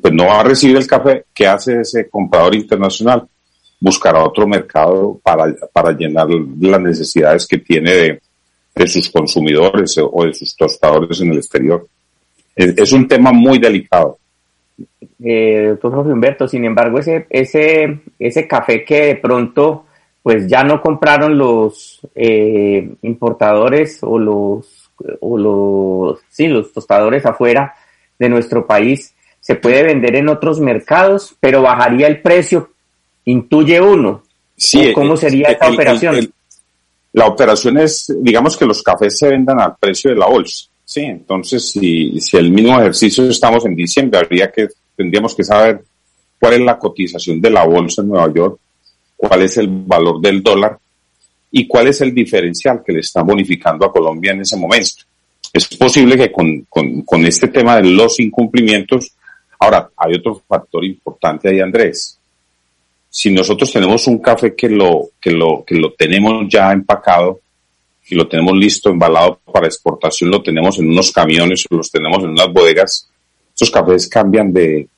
pues 0.00 0.12
no 0.12 0.26
va 0.26 0.40
a 0.40 0.44
recibir 0.44 0.76
el 0.76 0.88
café. 0.88 1.26
¿Qué 1.32 1.46
hace 1.46 1.82
ese 1.82 2.08
comprador 2.08 2.56
internacional? 2.56 3.28
Buscará 3.78 4.24
otro 4.24 4.44
mercado 4.48 5.20
para, 5.22 5.54
para 5.72 5.92
llenar 5.92 6.26
las 6.58 6.80
necesidades 6.80 7.46
que 7.46 7.58
tiene 7.58 7.92
de, 7.92 8.20
de 8.74 8.86
sus 8.88 9.10
consumidores 9.10 9.96
o 9.98 10.24
de 10.24 10.34
sus 10.34 10.56
tostadores 10.56 11.20
en 11.20 11.30
el 11.30 11.38
exterior. 11.38 11.86
es 12.56 12.92
un 12.92 13.06
tema 13.06 13.32
muy 13.32 13.58
delicado 13.58 14.18
eh, 15.22 15.66
doctor 15.70 15.92
Jorge 15.92 16.12
Humberto. 16.12 16.48
Sin 16.48 16.64
embargo, 16.64 16.98
ese, 16.98 17.26
ese, 17.30 18.00
ese 18.18 18.46
café 18.46 18.84
que 18.84 19.06
de 19.06 19.16
pronto 19.16 19.86
pues 20.22 20.46
ya 20.46 20.64
no 20.64 20.80
compraron 20.80 21.36
los 21.36 22.00
eh, 22.14 22.88
importadores 23.02 23.98
o 24.00 24.18
los, 24.18 24.90
o 25.20 25.36
los, 25.36 26.20
sí, 26.30 26.48
los 26.48 26.72
tostadores 26.72 27.26
afuera 27.26 27.74
de 28.18 28.30
nuestro 28.30 28.66
país, 28.66 29.14
se 29.38 29.56
puede 29.56 29.82
vender 29.82 30.16
en 30.16 30.30
otros 30.30 30.60
mercados, 30.60 31.36
pero 31.40 31.60
bajaría 31.60 32.06
el 32.06 32.22
precio, 32.22 32.70
intuye 33.26 33.82
uno. 33.82 34.22
Sí, 34.56 34.94
¿Cómo 34.94 35.14
sería 35.18 35.48
esta 35.48 35.70
operación? 35.70 36.32
La 37.14 37.26
operación 37.28 37.78
es, 37.78 38.12
digamos 38.20 38.56
que 38.56 38.66
los 38.66 38.82
cafés 38.82 39.16
se 39.16 39.28
vendan 39.28 39.60
al 39.60 39.76
precio 39.78 40.10
de 40.10 40.16
la 40.16 40.26
bolsa. 40.26 40.66
Sí, 40.84 41.02
entonces 41.02 41.70
si, 41.70 42.20
si 42.20 42.36
el 42.36 42.50
mismo 42.50 42.78
ejercicio 42.80 43.24
estamos 43.24 43.64
en 43.66 43.76
diciembre, 43.76 44.18
habría 44.18 44.50
que 44.50 44.66
tendríamos 44.96 45.34
que 45.34 45.44
saber 45.44 45.82
cuál 46.40 46.54
es 46.54 46.60
la 46.60 46.76
cotización 46.76 47.40
de 47.40 47.50
la 47.50 47.64
bolsa 47.64 48.02
en 48.02 48.08
Nueva 48.08 48.32
York, 48.34 48.58
cuál 49.16 49.42
es 49.42 49.56
el 49.58 49.68
valor 49.68 50.20
del 50.20 50.42
dólar 50.42 50.76
y 51.52 51.68
cuál 51.68 51.86
es 51.86 52.00
el 52.00 52.12
diferencial 52.12 52.82
que 52.84 52.92
le 52.92 53.00
están 53.00 53.24
bonificando 53.24 53.86
a 53.86 53.92
Colombia 53.92 54.32
en 54.32 54.40
ese 54.40 54.56
momento. 54.56 55.04
Es 55.52 55.68
posible 55.68 56.16
que 56.16 56.32
con, 56.32 56.62
con, 56.68 57.02
con 57.02 57.24
este 57.24 57.46
tema 57.46 57.76
de 57.76 57.84
los 57.90 58.18
incumplimientos, 58.18 59.12
ahora 59.60 59.88
hay 59.96 60.16
otro 60.16 60.42
factor 60.48 60.84
importante 60.84 61.48
ahí, 61.48 61.60
Andrés. 61.60 62.18
Si 63.16 63.30
nosotros 63.30 63.72
tenemos 63.72 64.08
un 64.08 64.18
café 64.18 64.56
que 64.56 64.68
lo, 64.68 65.10
que 65.20 65.30
lo, 65.30 65.64
que 65.64 65.76
lo 65.76 65.92
tenemos 65.92 66.46
ya 66.48 66.72
empacado 66.72 67.38
y 68.08 68.16
lo 68.16 68.26
tenemos 68.26 68.56
listo, 68.56 68.90
embalado 68.90 69.38
para 69.52 69.68
exportación, 69.68 70.32
lo 70.32 70.42
tenemos 70.42 70.80
en 70.80 70.90
unos 70.90 71.12
camiones 71.12 71.64
o 71.70 71.76
los 71.76 71.92
tenemos 71.92 72.24
en 72.24 72.30
unas 72.30 72.52
bodegas, 72.52 73.08
estos 73.50 73.70
cafés 73.70 74.08
cambian 74.08 74.52
de, 74.52 74.88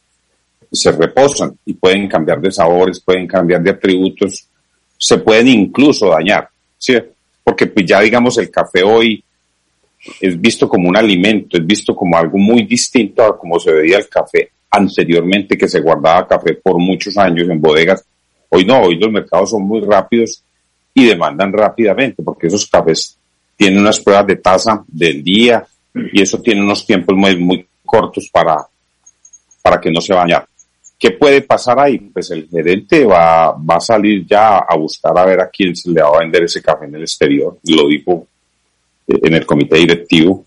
se 0.73 0.93
reposan 0.93 1.59
y 1.67 1.75
pueden 1.75 2.09
cambiar 2.09 2.41
de 2.41 2.51
sabores, 2.51 3.01
pueden 3.01 3.27
cambiar 3.27 3.63
de 3.63 3.73
atributos, 3.73 4.47
se 4.97 5.19
pueden 5.19 5.49
incluso 5.49 6.09
dañar, 6.09 6.49
¿sí? 6.79 6.95
Porque 7.45 7.67
pues 7.67 7.85
ya 7.85 8.01
digamos 8.01 8.39
el 8.39 8.51
café 8.51 8.83
hoy 8.83 9.23
es 10.23 10.41
visto 10.41 10.67
como 10.67 10.89
un 10.89 10.97
alimento, 10.97 11.59
es 11.59 11.67
visto 11.67 11.95
como 11.95 12.17
algo 12.17 12.39
muy 12.39 12.63
distinto 12.63 13.23
a 13.23 13.39
como 13.39 13.61
se 13.61 13.75
veía 13.75 13.99
el 13.99 14.09
café 14.09 14.53
anteriormente 14.77 15.57
que 15.57 15.69
se 15.69 15.81
guardaba 15.81 16.27
café 16.27 16.55
por 16.55 16.79
muchos 16.79 17.17
años 17.17 17.49
en 17.49 17.61
bodegas. 17.61 18.05
Hoy 18.49 18.65
no, 18.65 18.83
hoy 18.83 18.97
los 18.97 19.11
mercados 19.11 19.51
son 19.51 19.63
muy 19.63 19.81
rápidos 19.81 20.43
y 20.95 21.05
demandan 21.05 21.53
rápidamente 21.53 22.23
porque 22.23 22.47
esos 22.47 22.67
cafés 22.67 23.17
tienen 23.57 23.81
unas 23.81 24.01
pruebas 24.01 24.27
de 24.27 24.37
tasa 24.37 24.85
del 24.87 25.23
día 25.23 25.67
y 26.13 26.23
eso 26.23 26.41
tiene 26.41 26.63
unos 26.63 26.87
tiempos 26.87 27.17
muy, 27.17 27.37
muy 27.37 27.67
cortos 27.85 28.29
para, 28.33 28.57
para 29.63 29.81
que 29.81 29.91
no 29.91 30.01
se 30.01 30.15
vaya. 30.15 30.47
¿Qué 30.99 31.11
puede 31.11 31.43
pasar 31.43 31.79
ahí? 31.79 31.99
Pues 31.99 32.31
el 32.31 32.49
gerente 32.49 33.05
va, 33.05 33.53
va 33.53 33.77
a 33.77 33.81
salir 33.81 34.27
ya 34.27 34.59
a 34.59 34.77
buscar 34.77 35.19
a 35.19 35.27
ver 35.27 35.41
a 35.41 35.51
quién 35.51 35.77
se 35.77 35.91
le 35.91 36.01
va 36.01 36.09
a 36.09 36.21
vender 36.21 36.45
ese 36.45 36.63
café 36.63 36.87
en 36.87 36.95
el 36.95 37.03
exterior, 37.03 37.59
lo 37.65 37.87
dijo 37.89 38.27
eh, 39.07 39.19
en 39.23 39.35
el 39.35 39.45
comité 39.45 39.77
directivo, 39.77 40.46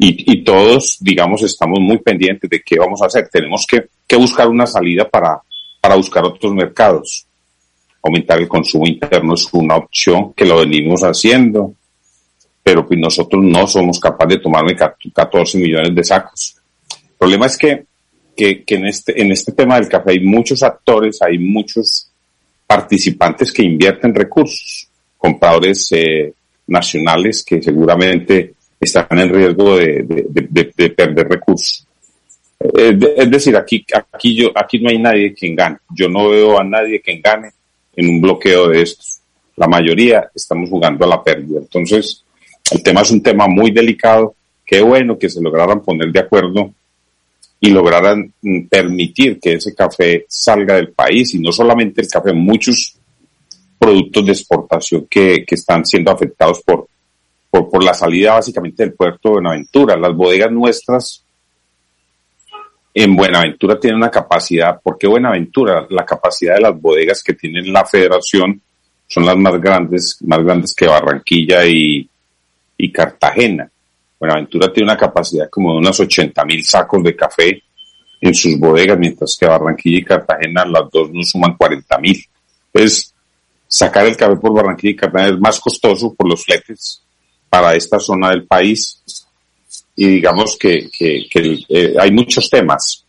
y, 0.00 0.32
y 0.32 0.44
todos, 0.44 0.96
digamos, 1.00 1.42
estamos 1.42 1.78
muy 1.80 1.98
pendientes 1.98 2.48
de 2.48 2.62
qué 2.62 2.78
vamos 2.78 3.02
a 3.02 3.06
hacer. 3.06 3.28
Tenemos 3.30 3.66
que, 3.66 3.88
que 4.06 4.16
buscar 4.16 4.48
una 4.48 4.66
salida 4.66 5.08
para, 5.08 5.40
para 5.80 5.94
buscar 5.96 6.24
otros 6.24 6.54
mercados. 6.54 7.26
Aumentar 8.02 8.40
el 8.40 8.48
consumo 8.48 8.86
interno 8.86 9.34
es 9.34 9.46
una 9.52 9.76
opción 9.76 10.32
que 10.32 10.46
lo 10.46 10.58
venimos 10.58 11.02
haciendo, 11.02 11.74
pero 12.62 12.86
pues 12.86 12.98
nosotros 12.98 13.44
no 13.44 13.66
somos 13.66 14.00
capaces 14.00 14.36
de 14.36 14.42
tomarme 14.42 14.74
14 14.74 15.58
millones 15.58 15.94
de 15.94 16.04
sacos 16.04 16.56
problema 17.20 17.44
es 17.44 17.58
que, 17.58 17.84
que, 18.34 18.64
en, 18.68 18.86
este, 18.86 19.20
en 19.20 19.30
este 19.30 19.52
tema 19.52 19.74
del 19.78 19.90
café 19.90 20.12
hay 20.12 20.20
muchos 20.20 20.62
actores, 20.62 21.20
hay 21.20 21.38
muchos 21.38 22.10
participantes 22.66 23.52
que 23.52 23.62
invierten 23.62 24.14
recursos. 24.14 24.88
compradores 25.18 25.92
eh, 25.92 26.32
nacionales 26.68 27.44
que 27.44 27.60
seguramente 27.60 28.54
están 28.80 29.18
en 29.18 29.28
riesgo 29.28 29.76
de, 29.76 30.92
perder 30.96 31.28
recursos. 31.28 31.86
Eh, 32.58 32.98
es 33.16 33.30
decir, 33.30 33.56
aquí, 33.56 33.84
aquí, 33.92 34.34
yo, 34.34 34.50
aquí 34.54 34.78
no 34.78 34.90
hay 34.90 34.98
nadie 34.98 35.34
quien 35.34 35.54
gane. 35.54 35.78
Yo 35.94 36.08
no 36.08 36.30
veo 36.30 36.58
a 36.58 36.64
nadie 36.64 37.00
quien 37.00 37.20
gane 37.20 37.50
en 37.94 38.08
un 38.08 38.20
bloqueo 38.20 38.68
de 38.68 38.82
estos. 38.82 39.20
La 39.56 39.66
mayoría 39.66 40.30
estamos 40.34 40.70
jugando 40.70 41.04
a 41.04 41.08
la 41.08 41.22
pérdida. 41.22 41.60
Entonces, 41.60 42.24
el 42.70 42.82
tema 42.82 43.02
es 43.02 43.10
un 43.10 43.22
tema 43.22 43.46
muy 43.46 43.70
delicado. 43.70 44.34
Qué 44.64 44.80
bueno 44.80 45.18
que 45.18 45.28
se 45.28 45.42
lograran 45.42 45.82
poner 45.82 46.10
de 46.10 46.20
acuerdo 46.20 46.72
y 47.60 47.70
lograran 47.70 48.32
mm, 48.40 48.66
permitir 48.68 49.38
que 49.38 49.54
ese 49.54 49.74
café 49.74 50.24
salga 50.28 50.76
del 50.76 50.92
país 50.92 51.34
y 51.34 51.38
no 51.38 51.52
solamente 51.52 52.00
el 52.00 52.08
café, 52.08 52.32
muchos 52.32 52.96
productos 53.78 54.24
de 54.24 54.32
exportación 54.32 55.06
que, 55.10 55.44
que 55.46 55.54
están 55.54 55.84
siendo 55.84 56.10
afectados 56.10 56.62
por, 56.62 56.86
por, 57.50 57.68
por, 57.68 57.84
la 57.84 57.94
salida 57.94 58.34
básicamente 58.34 58.84
del 58.84 58.94
puerto 58.94 59.28
de 59.28 59.34
Buenaventura. 59.34 59.96
Las 59.96 60.14
bodegas 60.14 60.50
nuestras 60.52 61.24
en 62.92 63.14
Buenaventura 63.14 63.78
tienen 63.78 63.98
una 63.98 64.10
capacidad, 64.10 64.80
¿por 64.80 64.98
qué 64.98 65.06
Buenaventura? 65.06 65.86
La 65.90 66.04
capacidad 66.04 66.54
de 66.54 66.62
las 66.62 66.80
bodegas 66.80 67.22
que 67.22 67.34
tienen 67.34 67.72
la 67.72 67.84
federación 67.84 68.60
son 69.06 69.26
las 69.26 69.36
más 69.36 69.60
grandes, 69.60 70.18
más 70.22 70.42
grandes 70.42 70.74
que 70.74 70.86
Barranquilla 70.86 71.64
y, 71.66 72.08
y 72.76 72.92
Cartagena. 72.92 73.70
Buenaventura 74.18 74.72
tiene 74.72 74.90
una 74.90 74.98
capacidad 74.98 75.48
como 75.48 75.72
de 75.72 75.78
unos 75.78 75.98
80 75.98 76.44
mil 76.44 76.64
sacos 76.64 77.02
de 77.02 77.16
café 77.16 77.62
en 78.20 78.34
sus 78.34 78.58
bodegas, 78.58 78.98
mientras 78.98 79.36
que 79.38 79.46
Barranquilla 79.46 79.98
y 79.98 80.04
Cartagena 80.04 80.64
las 80.64 80.90
dos 80.90 81.10
no 81.12 81.22
suman 81.22 81.56
40 81.56 81.98
mil. 81.98 82.22
Entonces, 82.72 83.14
sacar 83.66 84.06
el 84.06 84.16
café 84.16 84.36
por 84.36 84.52
Barranquilla 84.52 84.92
y 84.92 84.96
Cartagena 84.96 85.34
es 85.34 85.40
más 85.40 85.58
costoso 85.60 86.12
por 86.14 86.28
los 86.28 86.44
fletes 86.44 87.02
para 87.50 87.74
esta 87.74 87.98
zona 87.98 88.30
del 88.30 88.46
país 88.46 89.02
y 89.96 90.06
digamos 90.06 90.56
que, 90.56 90.88
que, 90.90 91.26
eh, 91.68 91.94
hay 92.00 92.10
muchos 92.12 92.48
temas. 92.48 93.04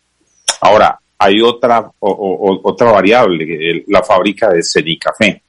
Ahora, 0.59 0.99
hay 1.17 1.39
otra, 1.39 1.89
otra 1.99 2.91
variable, 2.91 3.85
la 3.87 4.03
fábrica 4.03 4.49
de 4.49 4.61
Cenicafé. 4.61 5.41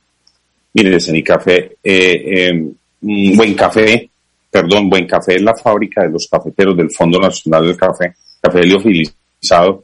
Mire, 0.74 1.00
Cenicafé, 1.00 1.78
eh, 1.82 2.50
eh, 2.50 2.72
Buen 3.00 3.54
Café 3.54 4.10
perdón, 4.52 4.90
Buen 4.90 5.06
Café 5.06 5.36
es 5.36 5.42
la 5.42 5.54
fábrica 5.54 6.02
de 6.02 6.10
los 6.10 6.28
cafeteros 6.28 6.76
del 6.76 6.90
Fondo 6.90 7.18
Nacional 7.18 7.66
del 7.66 7.76
Café, 7.76 8.14
café 8.38 8.62
liofilizado. 8.62 9.82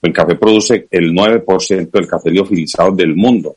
Buen 0.00 0.12
Café 0.12 0.36
produce 0.36 0.88
el 0.90 1.12
9% 1.12 1.90
del 1.90 2.08
café 2.08 2.30
liofilizado 2.30 2.92
del 2.92 3.14
mundo 3.14 3.54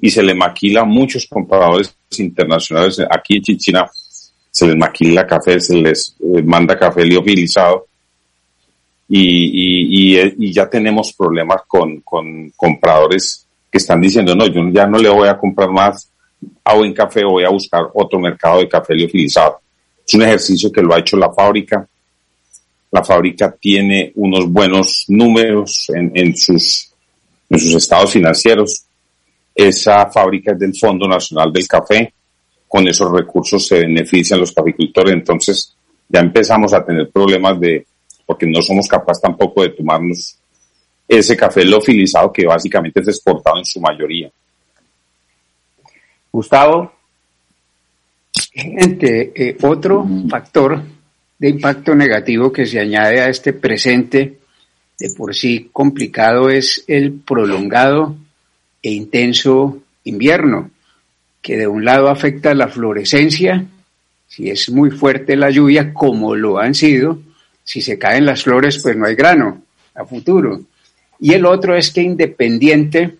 y 0.00 0.10
se 0.10 0.22
le 0.22 0.34
maquila 0.34 0.82
a 0.82 0.84
muchos 0.84 1.26
compradores 1.26 1.94
internacionales. 2.18 3.00
Aquí 3.10 3.36
en 3.36 3.42
Chichina 3.42 3.90
se 4.50 4.66
les 4.66 4.76
maquila 4.76 5.26
café, 5.26 5.60
se 5.60 5.76
les 5.76 6.16
eh, 6.20 6.42
manda 6.42 6.78
café 6.78 7.04
liofilizado 7.04 7.86
y, 9.08 10.14
y, 10.38 10.52
ya 10.52 10.68
tenemos 10.68 11.12
problemas 11.12 11.62
con, 11.66 12.00
con 12.00 12.50
compradores 12.56 13.46
que 13.70 13.78
están 13.78 14.00
diciendo, 14.00 14.34
no, 14.34 14.46
yo 14.46 14.68
ya 14.72 14.86
no 14.86 14.98
le 14.98 15.08
voy 15.08 15.28
a 15.28 15.38
comprar 15.38 15.70
más 15.70 16.10
a 16.64 16.74
buen 16.74 16.92
café 16.92 17.24
voy 17.24 17.44
a 17.44 17.50
buscar 17.50 17.88
otro 17.94 18.18
mercado 18.18 18.60
de 18.60 18.68
café 18.68 18.94
liofilizado. 18.94 19.60
Es 20.06 20.14
un 20.14 20.22
ejercicio 20.22 20.70
que 20.70 20.82
lo 20.82 20.94
ha 20.94 20.98
hecho 20.98 21.16
la 21.16 21.32
fábrica. 21.32 21.86
La 22.90 23.04
fábrica 23.04 23.54
tiene 23.58 24.12
unos 24.16 24.50
buenos 24.50 25.04
números 25.08 25.90
en, 25.94 26.36
sus, 26.36 26.92
en 27.50 27.58
sus 27.58 27.74
estados 27.74 28.12
financieros. 28.12 28.84
Esa 29.56 30.10
fábrica 30.10 30.52
es 30.52 30.58
del 30.58 30.76
Fondo 30.76 31.08
Nacional 31.08 31.50
del 31.50 31.66
Café. 31.66 32.12
Con 32.68 32.86
esos 32.86 33.10
recursos 33.10 33.66
se 33.66 33.78
benefician 33.78 34.38
los 34.38 34.52
caficultores. 34.52 35.14
Entonces 35.14 35.74
ya 36.06 36.20
empezamos 36.20 36.74
a 36.74 36.84
tener 36.84 37.08
problemas 37.10 37.58
de, 37.58 37.86
porque 38.26 38.46
no 38.46 38.60
somos 38.60 38.86
capaces 38.86 39.22
tampoco 39.22 39.62
de 39.62 39.70
tomarnos 39.70 40.36
ese 41.08 41.36
café 41.36 41.64
liofilizado 41.64 42.30
que 42.30 42.46
básicamente 42.46 43.00
es 43.00 43.08
exportado 43.08 43.56
en 43.56 43.64
su 43.64 43.80
mayoría. 43.80 44.30
Gustavo. 46.30 46.92
Eh, 48.54 49.56
otro 49.62 50.06
factor 50.28 50.82
de 51.38 51.48
impacto 51.48 51.94
negativo 51.94 52.52
que 52.52 52.66
se 52.66 52.78
añade 52.78 53.20
a 53.20 53.28
este 53.28 53.54
presente 53.54 54.38
de 54.98 55.10
por 55.16 55.34
sí 55.34 55.70
complicado 55.72 56.50
es 56.50 56.84
el 56.86 57.12
prolongado 57.12 58.16
e 58.86 58.92
intenso 58.92 59.82
invierno, 60.04 60.70
que 61.42 61.56
de 61.56 61.66
un 61.66 61.84
lado 61.84 62.08
afecta 62.08 62.54
la 62.54 62.68
florescencia, 62.68 63.64
si 64.28 64.48
es 64.48 64.70
muy 64.70 64.92
fuerte 64.92 65.34
la 65.34 65.50
lluvia, 65.50 65.92
como 65.92 66.36
lo 66.36 66.60
han 66.60 66.72
sido, 66.72 67.18
si 67.64 67.80
se 67.80 67.98
caen 67.98 68.24
las 68.24 68.44
flores, 68.44 68.78
pues 68.80 68.96
no 68.96 69.06
hay 69.06 69.16
grano 69.16 69.60
a 69.92 70.04
futuro. 70.04 70.60
Y 71.18 71.32
el 71.32 71.46
otro 71.46 71.74
es 71.74 71.90
que 71.90 72.02
independiente 72.02 73.16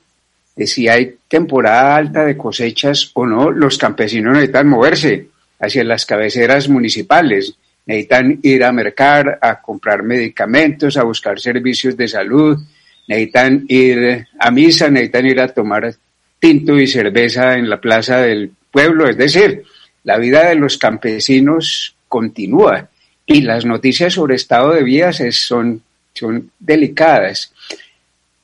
de 0.54 0.66
si 0.68 0.86
hay 0.86 1.16
temporada 1.26 1.96
alta 1.96 2.24
de 2.24 2.36
cosechas 2.36 3.10
o 3.14 3.26
no, 3.26 3.50
los 3.50 3.76
campesinos 3.76 4.34
necesitan 4.34 4.68
moverse 4.68 5.26
hacia 5.58 5.82
las 5.82 6.06
cabeceras 6.06 6.68
municipales, 6.68 7.56
necesitan 7.86 8.38
ir 8.42 8.62
a 8.62 8.70
mercar, 8.70 9.40
a 9.42 9.60
comprar 9.60 10.04
medicamentos, 10.04 10.96
a 10.96 11.02
buscar 11.02 11.40
servicios 11.40 11.96
de 11.96 12.06
salud, 12.06 12.56
necesitan 13.06 13.64
ir 13.68 14.26
a 14.38 14.50
misa, 14.50 14.90
necesitan 14.90 15.26
ir 15.26 15.40
a 15.40 15.48
tomar 15.48 15.94
tinto 16.38 16.78
y 16.78 16.86
cerveza 16.86 17.54
en 17.54 17.68
la 17.68 17.80
plaza 17.80 18.18
del 18.18 18.50
pueblo, 18.70 19.08
es 19.08 19.16
decir, 19.16 19.62
la 20.04 20.18
vida 20.18 20.48
de 20.48 20.54
los 20.54 20.78
campesinos 20.78 21.96
continúa 22.08 22.88
y 23.26 23.40
las 23.40 23.64
noticias 23.64 24.14
sobre 24.14 24.36
estado 24.36 24.72
de 24.72 24.84
vías 24.84 25.20
son, 25.32 25.82
son 26.14 26.50
delicadas. 26.58 27.52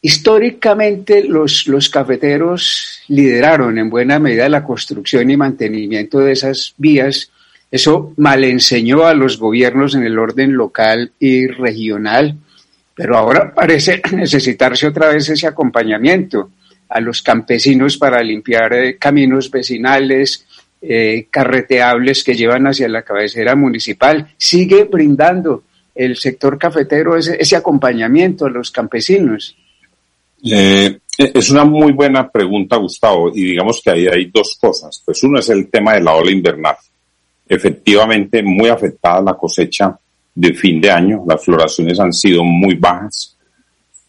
Históricamente 0.00 1.22
los, 1.22 1.68
los 1.68 1.88
cafeteros 1.88 3.02
lideraron 3.06 3.78
en 3.78 3.88
buena 3.88 4.18
medida 4.18 4.48
la 4.48 4.64
construcción 4.64 5.30
y 5.30 5.36
mantenimiento 5.36 6.18
de 6.18 6.32
esas 6.32 6.74
vías. 6.76 7.30
Eso 7.70 8.12
mal 8.16 8.42
enseñó 8.42 9.04
a 9.04 9.14
los 9.14 9.38
gobiernos 9.38 9.94
en 9.94 10.02
el 10.02 10.18
orden 10.18 10.54
local 10.54 11.12
y 11.20 11.46
regional, 11.46 12.36
pero 13.02 13.18
ahora 13.18 13.52
parece 13.52 14.00
necesitarse 14.12 14.86
otra 14.86 15.08
vez 15.08 15.28
ese 15.28 15.48
acompañamiento 15.48 16.50
a 16.88 17.00
los 17.00 17.20
campesinos 17.20 17.96
para 17.96 18.22
limpiar 18.22 18.72
eh, 18.74 18.96
caminos 18.96 19.50
vecinales, 19.50 20.46
eh, 20.80 21.26
carreteables 21.28 22.22
que 22.22 22.36
llevan 22.36 22.68
hacia 22.68 22.88
la 22.88 23.02
cabecera 23.02 23.56
municipal. 23.56 24.28
Sigue 24.36 24.84
brindando 24.84 25.64
el 25.96 26.16
sector 26.16 26.56
cafetero 26.56 27.16
ese 27.16 27.56
acompañamiento 27.56 28.46
a 28.46 28.50
los 28.50 28.70
campesinos. 28.70 29.56
Eh, 30.44 31.00
es 31.18 31.50
una 31.50 31.64
muy 31.64 31.90
buena 31.90 32.30
pregunta, 32.30 32.76
Gustavo, 32.76 33.32
y 33.34 33.46
digamos 33.46 33.80
que 33.82 33.90
ahí 33.90 34.06
hay 34.06 34.30
dos 34.32 34.56
cosas. 34.60 35.02
Pues 35.04 35.20
uno 35.24 35.40
es 35.40 35.48
el 35.48 35.68
tema 35.68 35.94
de 35.94 36.02
la 36.02 36.14
ola 36.14 36.30
invernal. 36.30 36.76
Efectivamente, 37.48 38.44
muy 38.44 38.68
afectada 38.68 39.20
la 39.22 39.34
cosecha 39.34 39.98
de 40.34 40.54
fin 40.54 40.80
de 40.80 40.90
año. 40.90 41.24
Las 41.26 41.44
floraciones 41.44 41.98
han 42.00 42.12
sido 42.12 42.44
muy 42.44 42.74
bajas. 42.74 43.36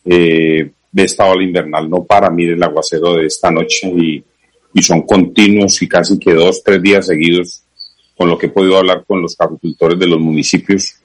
Eh, 0.06 0.72
de 0.92 1.04
esta 1.04 1.26
ola 1.26 1.44
invernal 1.44 1.90
no 1.90 2.04
para, 2.04 2.30
mire 2.30 2.54
el 2.54 2.62
aguacero 2.62 3.16
de 3.16 3.26
esta 3.26 3.50
noche 3.50 3.88
y, 3.88 4.24
y 4.74 4.82
son 4.84 5.02
continuos 5.04 5.82
y 5.82 5.88
casi 5.88 6.20
que 6.20 6.34
dos, 6.34 6.62
tres 6.64 6.82
días 6.82 7.08
seguidos 7.08 7.64
con 8.18 8.30
lo 8.30 8.38
que 8.38 8.48
he 8.48 8.50
podido 8.50 8.78
hablar 8.78 9.04
con 9.06 9.22
los 9.22 9.36
agricultores 9.40 9.98
de 10.00 10.08
los 10.08 10.20
municipios. 10.20 10.96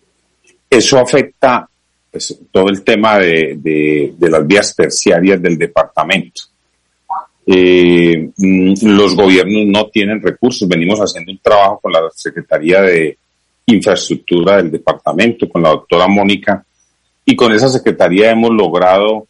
Eso 0.69 0.99
afecta 0.99 1.69
pues, 2.11 2.39
todo 2.51 2.69
el 2.69 2.83
tema 2.83 3.19
de, 3.19 4.15
las 4.19 4.47
vías 4.47 4.75
terciarias 4.75 5.41
del 5.41 5.57
departamento. 5.57 6.43
Eh, 7.47 8.31
mm, 8.37 8.75
los 8.83 9.17
gobiernos 9.17 9.67
no 9.67 9.87
tienen 9.89 10.21
recursos. 10.21 10.69
Venimos 10.69 10.99
haciendo 11.01 11.33
un 11.33 11.39
trabajo 11.39 11.81
con 11.81 11.93
la 11.93 12.03
Secretaría 12.15 12.83
de 12.83 13.17
Infraestructura 13.69 14.57
del 14.57 14.71
departamento, 14.71 15.49
con 15.49 15.63
la 15.63 15.71
doctora 15.71 16.07
Mónica, 16.07 16.65
y 17.25 17.37
con 17.37 17.53
esa 17.53 17.69
secretaría 17.69 18.31
hemos 18.31 18.51
logrado, 18.51 19.27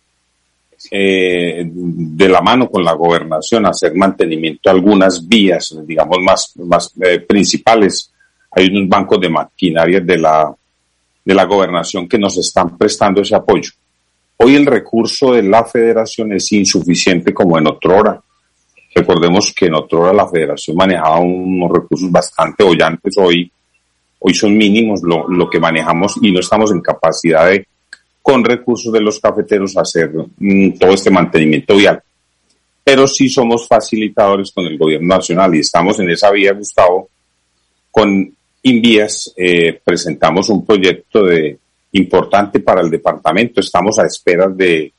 eh, 0.90 1.64
de 1.70 2.28
la 2.28 2.40
mano 2.40 2.70
con 2.70 2.84
la 2.84 2.92
gobernación, 2.92 3.66
hacer 3.66 3.94
mantenimiento 3.94 4.68
a 4.68 4.72
algunas 4.72 5.26
vías, 5.26 5.76
digamos, 5.84 6.18
más, 6.20 6.52
más 6.56 6.92
eh, 7.02 7.20
principales. 7.20 8.12
Hay 8.52 8.66
unos 8.66 8.88
bancos 8.88 9.20
de 9.20 9.28
maquinaria 9.28 10.00
de 10.00 10.18
la 10.18 10.54
de 11.28 11.34
la 11.34 11.44
gobernación 11.44 12.08
que 12.08 12.16
nos 12.16 12.38
están 12.38 12.78
prestando 12.78 13.20
ese 13.20 13.34
apoyo. 13.34 13.70
Hoy 14.38 14.54
el 14.54 14.64
recurso 14.64 15.34
de 15.34 15.42
la 15.42 15.62
federación 15.62 16.32
es 16.32 16.50
insuficiente 16.52 17.34
como 17.34 17.58
en 17.58 17.66
otrora. 17.66 18.18
Recordemos 18.94 19.52
que 19.54 19.66
en 19.66 19.74
otrora 19.74 20.14
la 20.14 20.26
federación 20.26 20.74
manejaba 20.78 21.18
unos 21.18 21.70
recursos 21.70 22.10
bastante 22.10 22.64
hollantes, 22.64 23.14
hoy, 23.18 23.52
hoy 24.18 24.34
son 24.34 24.56
mínimos 24.56 25.02
lo, 25.02 25.28
lo 25.28 25.48
que 25.48 25.60
manejamos 25.60 26.14
y 26.20 26.32
no 26.32 26.40
estamos 26.40 26.72
en 26.72 26.80
capacidad 26.80 27.46
de, 27.46 27.66
con 28.22 28.44
recursos 28.44 28.92
de 28.92 29.00
los 29.00 29.20
cafeteros, 29.20 29.76
hacer 29.76 30.10
mm, 30.38 30.72
todo 30.78 30.92
este 30.92 31.10
mantenimiento 31.10 31.76
vial. 31.76 32.02
pero 32.84 33.06
sí 33.06 33.28
somos 33.28 33.68
facilitadores 33.68 34.50
con 34.52 34.64
el 34.66 34.78
gobierno 34.78 35.14
nacional 35.16 35.54
y 35.54 35.60
estamos 35.60 36.00
en 36.00 36.10
esa 36.10 36.30
vía, 36.30 36.52
Gustavo. 36.52 37.08
Con 37.90 38.34
Invías 38.62 39.32
eh, 39.36 39.78
presentamos 39.84 40.48
un 40.48 40.64
proyecto 40.64 41.22
de, 41.22 41.58
importante 41.92 42.60
para 42.60 42.80
el 42.80 42.90
departamento. 42.90 43.60
Estamos 43.60 43.98
a 43.98 44.06
espera 44.06 44.48
de, 44.48 44.92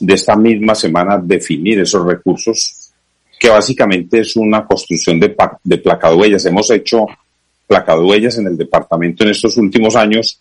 de 0.00 0.14
esta 0.14 0.36
misma 0.36 0.74
semana 0.74 1.18
definir 1.22 1.80
esos 1.80 2.04
recursos, 2.04 2.92
que 3.38 3.48
básicamente 3.48 4.20
es 4.20 4.36
una 4.36 4.66
construcción 4.66 5.20
de, 5.20 5.34
de 5.62 5.78
placaduellas. 5.78 6.44
Hemos 6.46 6.70
hecho 6.70 7.06
placaduellas 7.66 8.38
en 8.38 8.46
el 8.46 8.56
departamento 8.56 9.24
en 9.24 9.30
estos 9.30 9.56
últimos 9.56 9.96
años, 9.96 10.40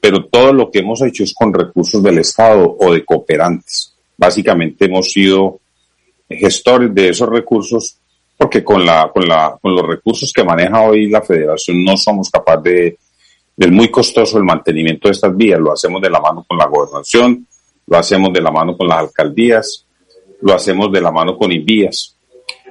pero 0.00 0.24
todo 0.26 0.52
lo 0.52 0.70
que 0.70 0.80
hemos 0.80 1.02
hecho 1.02 1.22
es 1.22 1.34
con 1.34 1.52
recursos 1.52 2.02
del 2.02 2.18
Estado 2.18 2.76
o 2.78 2.92
de 2.92 3.04
cooperantes. 3.04 3.94
Básicamente 4.16 4.86
hemos 4.86 5.10
sido 5.10 5.60
gestores 6.28 6.94
de 6.94 7.10
esos 7.10 7.28
recursos, 7.28 7.98
porque 8.36 8.64
con, 8.64 8.84
la, 8.84 9.10
con, 9.12 9.28
la, 9.28 9.56
con 9.60 9.74
los 9.74 9.86
recursos 9.86 10.32
que 10.32 10.42
maneja 10.42 10.82
hoy 10.82 11.08
la 11.08 11.22
federación 11.22 11.84
no 11.84 11.96
somos 11.96 12.30
capaces 12.30 12.64
de, 12.64 12.98
del 13.56 13.72
muy 13.72 13.90
costoso 13.90 14.38
el 14.38 14.44
mantenimiento 14.44 15.08
de 15.08 15.12
estas 15.12 15.36
vías. 15.36 15.60
Lo 15.60 15.72
hacemos 15.72 16.00
de 16.02 16.10
la 16.10 16.20
mano 16.20 16.44
con 16.48 16.58
la 16.58 16.66
gobernación, 16.66 17.46
lo 17.86 17.96
hacemos 17.96 18.32
de 18.32 18.40
la 18.40 18.50
mano 18.50 18.76
con 18.76 18.88
las 18.88 18.98
alcaldías, 18.98 19.86
lo 20.40 20.54
hacemos 20.54 20.90
de 20.92 21.00
la 21.00 21.12
mano 21.12 21.36
con 21.36 21.52
Invías. 21.52 22.16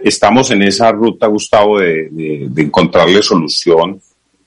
Estamos 0.04 0.52
en 0.52 0.64
esa 0.64 0.92
ruta, 0.92 1.28
Gustavo, 1.28 1.80
de, 1.80 2.10
de, 2.10 2.48
de 2.50 2.62
encontrarle 2.62 3.22
solución. 3.22 4.02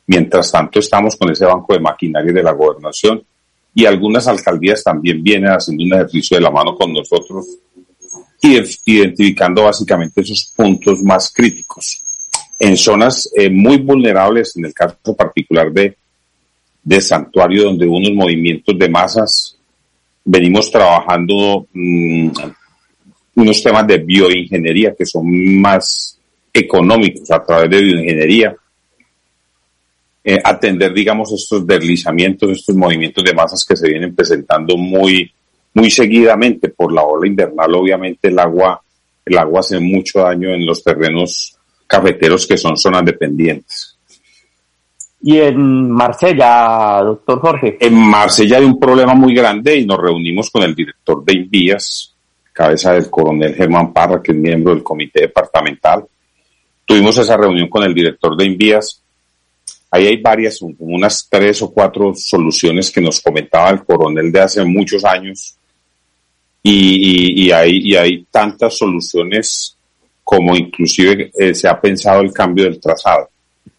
Mientras 0.07 0.53
tanto, 0.53 0.79
estamos 0.79 1.17
con 1.17 1.31
ese 1.31 1.47
banco 1.47 1.73
de 1.73 1.81
maquinaria 1.81 2.33
de 2.33 2.43
la 2.43 2.53
gobernación 2.53 3.23
y 3.75 3.87
algunas 3.87 4.29
alcaldías 4.29 4.85
también 4.85 5.23
vienen 5.23 5.51
haciendo 5.51 5.85
un 5.85 5.95
ejercicio 5.95 6.37
de 6.37 6.43
la 6.43 6.51
mano 6.51 6.77
con 6.77 6.93
nosotros 6.93 7.47
identificando 8.43 9.65
básicamente 9.65 10.21
esos 10.21 10.53
puntos 10.55 11.03
más 11.03 11.33
críticos. 11.33 12.03
En 12.59 12.77
zonas 12.77 13.31
eh, 13.35 13.49
muy 13.49 13.79
vulnerables, 13.79 14.57
en 14.57 14.67
el 14.67 14.75
caso 14.75 15.17
particular 15.17 15.73
de, 15.73 15.97
de 16.83 17.01
Santuario, 17.01 17.65
donde 17.65 17.87
unos 17.87 18.13
movimientos 18.13 18.79
de 18.79 18.89
masas, 18.89 19.57
venimos 20.25 20.71
trabajando 20.71 21.67
mmm, 21.73 22.29
unos 23.37 23.63
temas 23.63 23.87
de 23.87 23.99
bioingeniería 23.99 24.95
que 24.95 25.07
son 25.07 25.61
más 25.61 26.19
económicos 26.53 27.31
a 27.31 27.43
través 27.43 27.71
de 27.71 27.83
bioingeniería. 27.83 28.57
Eh, 30.27 30.41
atender, 30.43 30.95
digamos, 30.95 31.33
estos 31.33 31.67
deslizamientos, 31.67 32.51
estos 32.51 32.75
movimientos 32.77 33.23
de 33.23 33.35
masas 33.35 33.65
que 33.65 33.77
se 33.77 33.89
vienen 33.89 34.15
presentando 34.15 34.77
muy, 34.77 35.31
muy 35.75 35.91
seguidamente 35.91 36.71
por 36.71 36.93
la 36.93 37.03
ola 37.03 37.27
invernal, 37.27 37.75
obviamente 37.75 38.29
el 38.29 38.39
agua, 38.39 38.81
el 39.25 39.37
agua 39.37 39.61
hace 39.61 39.79
mucho 39.81 40.21
daño 40.21 40.55
en 40.55 40.65
los 40.65 40.83
terrenos 40.83 41.59
cafeteros 41.87 42.47
que 42.47 42.57
son 42.57 42.77
zonas 42.77 43.05
dependientes. 43.05 43.99
Y 45.27 45.39
en 45.39 45.91
Marsella, 45.91 47.01
doctor 47.03 47.41
Jorge. 47.41 47.79
En 47.81 47.95
Marsella 47.95 48.59
hay 48.59 48.65
un 48.65 48.79
problema 48.79 49.15
muy 49.15 49.35
grande 49.35 49.77
y 49.77 49.87
nos 49.87 49.99
reunimos 49.99 50.51
con 50.51 50.63
el 50.63 50.75
director 50.75 51.25
de 51.25 51.33
Invías, 51.33 52.14
cabeza 52.55 52.93
del 52.93 53.11
coronel 53.11 53.55
Germán 53.55 53.93
Parra, 53.93 54.23
que 54.23 54.31
es 54.33 54.39
miembro 54.39 54.73
del 54.73 54.85
comité 54.85 55.23
departamental. 55.23 56.07
Tuvimos 56.87 57.19
esa 57.19 57.37
reunión 57.37 57.69
con 57.69 57.83
el 57.83 57.93
director 57.93 58.37
de 58.37 58.47
Invías. 58.47 59.03
Ahí 59.91 60.07
hay 60.07 60.23
varias, 60.23 60.61
unas 60.63 61.27
tres 61.29 61.61
o 61.63 61.73
cuatro 61.73 62.15
soluciones 62.15 62.91
que 62.91 63.01
nos 63.01 63.21
comentaba 63.21 63.71
el 63.71 63.85
coronel 63.85 64.31
de 64.31 64.41
hace 64.41 64.65
muchos 64.65 65.05
años 65.05 65.57
y, 66.63 67.43
y, 67.43 67.47
y, 67.47 67.51
hay, 67.51 67.79
y 67.83 67.97
hay 67.97 68.25
tantas 68.31 68.79
soluciones 68.79 69.77
como 70.23 70.57
inclusive 70.57 71.31
eh, 71.37 71.55
se 71.55 71.69
ha 71.69 71.81
pensado 71.81 72.23
el 72.23 72.33
cambio 72.33 72.65
del 72.65 72.81
trazado. 72.81 73.29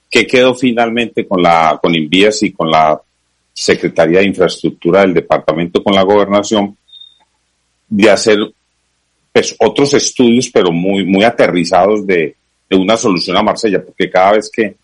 ¿Qué 0.10 0.28
quedó 0.28 0.54
finalmente 0.54 1.28
con 1.28 1.42
la 1.42 1.80
con 1.82 1.96
Invías 1.96 2.44
y 2.44 2.52
con 2.52 2.70
la 2.70 3.02
Secretaría 3.52 4.20
de 4.20 4.28
Infraestructura 4.28 5.02
del 5.02 5.14
Departamento 5.14 5.82
con 5.82 5.96
la 5.96 6.04
Gobernación 6.04 6.78
de 7.90 8.10
hacer 8.10 8.38
pues, 9.36 9.54
otros 9.60 9.94
estudios, 9.94 10.50
pero 10.50 10.72
muy, 10.72 11.04
muy 11.04 11.26
aterrizados 11.26 12.08
de, 12.08 12.38
de 12.70 12.78
una 12.78 12.96
solución 12.96 13.36
a 13.36 13.44
Marsella, 13.44 13.84
porque 13.84 14.10
cada 14.10 14.32
vez 14.32 14.50
que, 14.50 14.78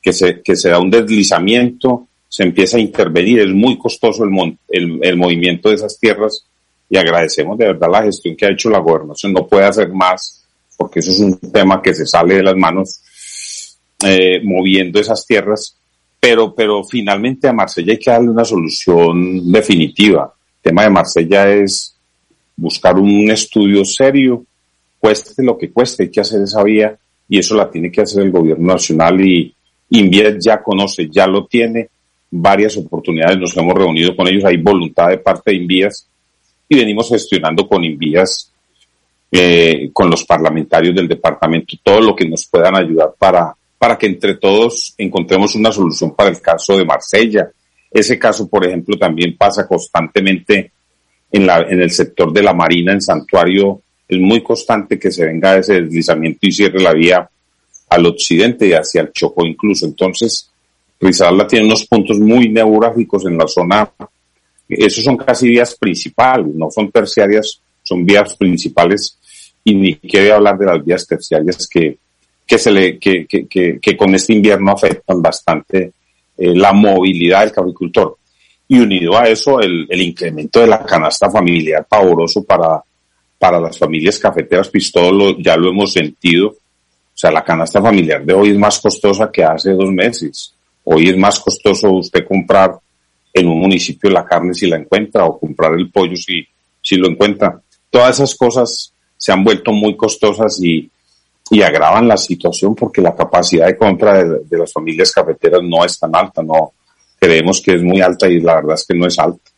que, 0.00 0.12
se, 0.12 0.40
que 0.40 0.54
se 0.54 0.68
da 0.68 0.78
un 0.78 0.88
deslizamiento, 0.88 2.06
se 2.28 2.44
empieza 2.44 2.76
a 2.76 2.80
intervenir, 2.80 3.40
es 3.40 3.48
muy 3.48 3.76
costoso 3.76 4.22
el, 4.22 4.56
el, 4.68 5.00
el 5.02 5.16
movimiento 5.16 5.68
de 5.68 5.74
esas 5.74 5.98
tierras 5.98 6.46
y 6.88 6.96
agradecemos 6.96 7.58
de 7.58 7.66
verdad 7.66 7.88
la 7.90 8.04
gestión 8.04 8.36
que 8.36 8.46
ha 8.46 8.52
hecho 8.52 8.70
la 8.70 8.78
gobernación. 8.78 9.32
No 9.32 9.48
puede 9.48 9.64
hacer 9.64 9.88
más 9.88 10.44
porque 10.76 11.00
eso 11.00 11.10
es 11.10 11.18
un 11.18 11.36
tema 11.38 11.82
que 11.82 11.92
se 11.92 12.06
sale 12.06 12.36
de 12.36 12.42
las 12.44 12.54
manos 12.54 13.00
eh, 14.06 14.40
moviendo 14.44 15.00
esas 15.00 15.26
tierras, 15.26 15.76
pero, 16.20 16.54
pero 16.54 16.84
finalmente 16.84 17.48
a 17.48 17.52
Marsella 17.52 17.94
hay 17.94 17.98
que 17.98 18.12
darle 18.12 18.30
una 18.30 18.44
solución 18.44 19.50
definitiva. 19.50 20.32
El 20.58 20.70
tema 20.70 20.84
de 20.84 20.90
Marsella 20.90 21.50
es 21.50 21.96
buscar 22.56 22.96
un 22.96 23.30
estudio 23.30 23.84
serio, 23.84 24.44
cueste 24.98 25.42
lo 25.42 25.58
que 25.58 25.70
cueste, 25.70 26.04
hay 26.04 26.10
que 26.10 26.20
hacer 26.20 26.42
esa 26.42 26.62
vía 26.62 26.96
y 27.28 27.38
eso 27.38 27.56
la 27.56 27.70
tiene 27.70 27.90
que 27.90 28.02
hacer 28.02 28.22
el 28.22 28.30
gobierno 28.30 28.72
nacional 28.72 29.20
y 29.20 29.54
Inviet 29.90 30.38
ya 30.40 30.62
conoce, 30.62 31.08
ya 31.10 31.26
lo 31.26 31.46
tiene, 31.46 31.88
varias 32.30 32.76
oportunidades 32.76 33.38
nos 33.38 33.56
hemos 33.56 33.74
reunido 33.74 34.16
con 34.16 34.28
ellos, 34.28 34.44
hay 34.44 34.56
voluntad 34.56 35.08
de 35.08 35.18
parte 35.18 35.50
de 35.50 35.58
Invías 35.58 36.08
y 36.68 36.76
venimos 36.76 37.08
gestionando 37.08 37.68
con 37.68 37.84
Invías, 37.84 38.52
eh, 39.30 39.90
con 39.92 40.08
los 40.10 40.24
parlamentarios 40.24 40.94
del 40.94 41.08
departamento, 41.08 41.76
todo 41.82 42.00
lo 42.00 42.16
que 42.16 42.28
nos 42.28 42.46
puedan 42.46 42.76
ayudar 42.76 43.14
para, 43.18 43.54
para 43.78 43.98
que 43.98 44.06
entre 44.06 44.36
todos 44.36 44.94
encontremos 44.96 45.54
una 45.54 45.72
solución 45.72 46.14
para 46.14 46.30
el 46.30 46.40
caso 46.40 46.76
de 46.76 46.84
Marsella. 46.84 47.50
Ese 47.90 48.18
caso, 48.18 48.48
por 48.48 48.64
ejemplo, 48.66 48.96
también 48.96 49.36
pasa 49.36 49.66
constantemente 49.66 50.72
en, 51.32 51.46
la, 51.46 51.62
en 51.62 51.80
el 51.80 51.90
sector 51.90 52.32
de 52.32 52.42
la 52.42 52.52
Marina, 52.52 52.92
en 52.92 53.00
Santuario. 53.00 53.82
Es 54.06 54.18
muy 54.18 54.42
constante 54.42 54.98
que 54.98 55.10
se 55.10 55.24
venga 55.24 55.56
ese 55.56 55.80
deslizamiento 55.80 56.40
y 56.42 56.52
cierre 56.52 56.80
la 56.80 56.92
vía 56.92 57.28
al 57.88 58.06
occidente 58.06 58.68
y 58.68 58.72
hacia 58.72 59.02
el 59.02 59.12
Chocó 59.12 59.44
incluso. 59.46 59.86
Entonces, 59.86 60.50
Rizalda 61.00 61.46
tiene 61.46 61.66
unos 61.66 61.86
puntos 61.86 62.18
muy 62.18 62.48
neurálgicos 62.48 63.24
en 63.26 63.38
la 63.38 63.46
zona 63.46 63.90
esos 64.68 65.04
son 65.04 65.16
casi 65.16 65.48
vías 65.48 65.76
principales, 65.76 66.54
no 66.54 66.70
son 66.70 66.90
terciarias, 66.90 67.60
son 67.82 68.04
vías 68.04 68.34
principales 68.36 69.18
y 69.64 69.74
ni 69.74 69.96
quiere 69.96 70.32
hablar 70.32 70.58
de 70.58 70.66
las 70.66 70.84
vías 70.84 71.06
terciarias 71.06 71.68
que, 71.68 71.98
que, 72.46 72.58
se 72.58 72.70
le, 72.70 72.98
que, 72.98 73.26
que, 73.26 73.46
que, 73.46 73.78
que 73.80 73.96
con 73.96 74.14
este 74.14 74.32
invierno 74.32 74.72
afectan 74.72 75.20
bastante 75.20 75.92
eh, 76.36 76.54
la 76.54 76.72
movilidad 76.72 77.40
del 77.40 77.52
cabricultor. 77.52 78.16
Y 78.72 78.80
unido 78.80 79.18
a 79.18 79.28
eso, 79.28 79.60
el, 79.60 79.86
incremento 80.00 80.60
de 80.60 80.66
la 80.66 80.82
canasta 80.82 81.30
familiar 81.30 81.84
pavoroso 81.86 82.42
para, 82.42 82.82
para 83.38 83.60
las 83.60 83.76
familias 83.78 84.18
cafeteras, 84.18 84.70
pues 84.70 84.90
todo 84.90 85.12
lo, 85.12 85.38
ya 85.38 85.58
lo 85.58 85.68
hemos 85.68 85.92
sentido. 85.92 86.48
O 86.48 86.56
sea, 87.12 87.30
la 87.30 87.44
canasta 87.44 87.82
familiar 87.82 88.24
de 88.24 88.32
hoy 88.32 88.48
es 88.48 88.56
más 88.56 88.80
costosa 88.80 89.30
que 89.30 89.44
hace 89.44 89.72
dos 89.72 89.92
meses. 89.92 90.54
Hoy 90.84 91.10
es 91.10 91.18
más 91.18 91.38
costoso 91.38 91.90
usted 91.90 92.26
comprar 92.26 92.78
en 93.34 93.46
un 93.46 93.60
municipio 93.60 94.08
la 94.08 94.24
carne 94.24 94.54
si 94.54 94.66
la 94.66 94.78
encuentra 94.78 95.26
o 95.26 95.38
comprar 95.38 95.74
el 95.74 95.90
pollo 95.90 96.16
si, 96.16 96.42
si 96.80 96.96
lo 96.96 97.10
encuentra. 97.10 97.60
Todas 97.90 98.20
esas 98.20 98.34
cosas 98.34 98.94
se 99.18 99.32
han 99.32 99.44
vuelto 99.44 99.70
muy 99.72 99.98
costosas 99.98 100.58
y, 100.62 100.90
y 101.50 101.60
agravan 101.60 102.08
la 102.08 102.16
situación 102.16 102.74
porque 102.74 103.02
la 103.02 103.14
capacidad 103.14 103.66
de 103.66 103.76
compra 103.76 104.24
de, 104.24 104.38
de, 104.46 104.58
las 104.58 104.72
familias 104.72 105.12
cafeteras 105.12 105.60
no 105.62 105.84
es 105.84 105.98
tan 105.98 106.16
alta, 106.16 106.42
no 106.42 106.72
creemos 107.22 107.62
que 107.62 107.76
es 107.76 107.82
muy 107.82 108.00
alta 108.00 108.28
y 108.28 108.40
la 108.40 108.56
verdad 108.56 108.74
es 108.74 108.84
que 108.84 108.98
no 108.98 109.06
es 109.06 109.16
alta. 109.18 109.50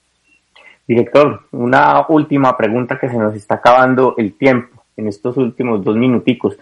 Director, 0.87 1.45
una 1.53 2.05
última 2.09 2.55
pregunta 2.57 2.99
que 2.99 3.09
se 3.09 3.17
nos 3.17 3.35
está 3.35 3.55
acabando 3.55 4.15
el 4.19 4.35
tiempo 4.35 4.85
en 4.97 5.09
estos 5.09 5.37
últimos 5.39 5.83
dos 5.83 5.97
minuticos. 5.97 6.59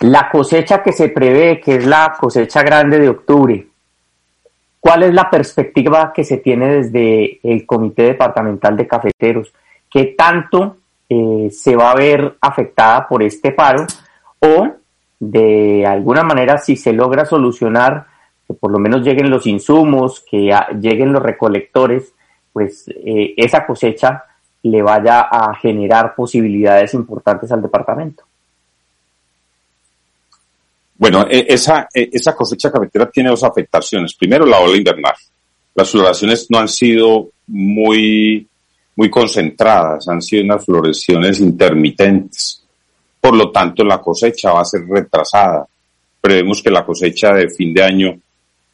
La 0.00 0.28
cosecha 0.28 0.82
que 0.82 0.92
se 0.92 1.08
prevé, 1.10 1.60
que 1.60 1.76
es 1.76 1.86
la 1.86 2.16
cosecha 2.18 2.62
grande 2.62 2.98
de 2.98 3.08
octubre, 3.08 3.66
¿Cuál 4.80 5.02
es 5.02 5.12
la 5.12 5.28
perspectiva 5.28 6.12
que 6.14 6.24
se 6.24 6.38
tiene 6.38 6.76
desde 6.76 7.40
el 7.42 7.66
Comité 7.66 8.04
Departamental 8.04 8.76
de 8.76 8.86
Cafeteros? 8.86 9.52
¿Qué 9.90 10.14
tanto 10.16 10.76
eh, 11.08 11.48
se 11.50 11.74
va 11.74 11.90
a 11.90 11.96
ver 11.96 12.36
afectada 12.40 13.06
por 13.08 13.22
este 13.22 13.50
paro? 13.50 13.86
O 14.38 14.68
de 15.18 15.84
alguna 15.84 16.22
manera, 16.22 16.58
si 16.58 16.76
se 16.76 16.92
logra 16.92 17.24
solucionar, 17.24 18.06
que 18.48 18.54
por 18.54 18.72
lo 18.72 18.78
menos 18.78 19.02
lleguen 19.02 19.28
los 19.28 19.46
insumos, 19.46 20.24
que 20.28 20.50
lleguen 20.80 21.12
los 21.12 21.22
recolectores, 21.22 22.14
pues 22.50 22.88
eh, 22.88 23.34
esa 23.36 23.66
cosecha 23.66 24.24
le 24.62 24.82
vaya 24.82 25.28
a 25.30 25.54
generar 25.54 26.14
posibilidades 26.14 26.94
importantes 26.94 27.52
al 27.52 27.60
departamento. 27.60 28.24
Bueno, 30.96 31.26
e, 31.30 31.46
esa, 31.48 31.88
e, 31.94 32.08
esa 32.12 32.34
cosecha 32.34 32.72
cafetera 32.72 33.08
tiene 33.10 33.28
dos 33.28 33.44
afectaciones. 33.44 34.14
Primero, 34.14 34.46
la 34.46 34.58
ola 34.60 34.76
invernal. 34.76 35.14
Las 35.74 35.90
floraciones 35.90 36.46
no 36.50 36.58
han 36.58 36.68
sido 36.68 37.28
muy, 37.46 38.48
muy 38.96 39.10
concentradas, 39.10 40.08
han 40.08 40.22
sido 40.22 40.44
unas 40.44 40.64
floraciones 40.64 41.40
intermitentes. 41.40 42.64
por 43.20 43.34
lo 43.34 43.50
tanto 43.50 43.84
la 43.84 43.98
cosecha 43.98 44.52
va 44.52 44.62
a 44.62 44.64
ser 44.64 44.86
retrasada. 44.88 45.66
Prevemos 46.20 46.62
que 46.62 46.70
la 46.70 46.84
cosecha 46.84 47.32
de 47.32 47.50
fin 47.50 47.74
de 47.74 47.82
año 47.82 48.20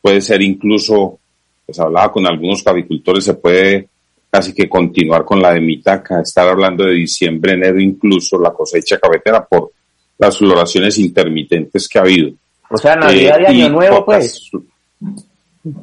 puede 0.05 0.21
ser 0.21 0.43
incluso, 0.43 1.19
pues 1.65 1.81
hablaba 1.81 2.13
con 2.13 2.27
algunos 2.27 2.63
cavicultores, 2.63 3.25
se 3.25 3.33
puede 3.33 3.89
casi 4.31 4.53
que 4.53 4.69
continuar 4.69 5.25
con 5.25 5.41
la 5.41 5.55
de 5.55 5.63
Mitaca, 5.63 6.21
estar 6.21 6.47
hablando 6.47 6.85
de 6.85 6.93
diciembre, 6.93 7.55
enero, 7.55 7.81
incluso 7.81 8.39
la 8.39 8.53
cosecha 8.53 8.99
cafetera 8.99 9.43
por 9.47 9.73
las 10.19 10.37
floraciones 10.37 10.99
intermitentes 10.99 11.89
que 11.89 11.99
ha 11.99 12.03
habido. 12.03 12.33
O 12.69 12.77
sea, 12.77 12.97
Navidad 12.97 13.39
de 13.39 13.45
eh, 13.45 13.47
Año 13.47 13.69
Nuevo, 13.71 14.05
pues. 14.05 14.51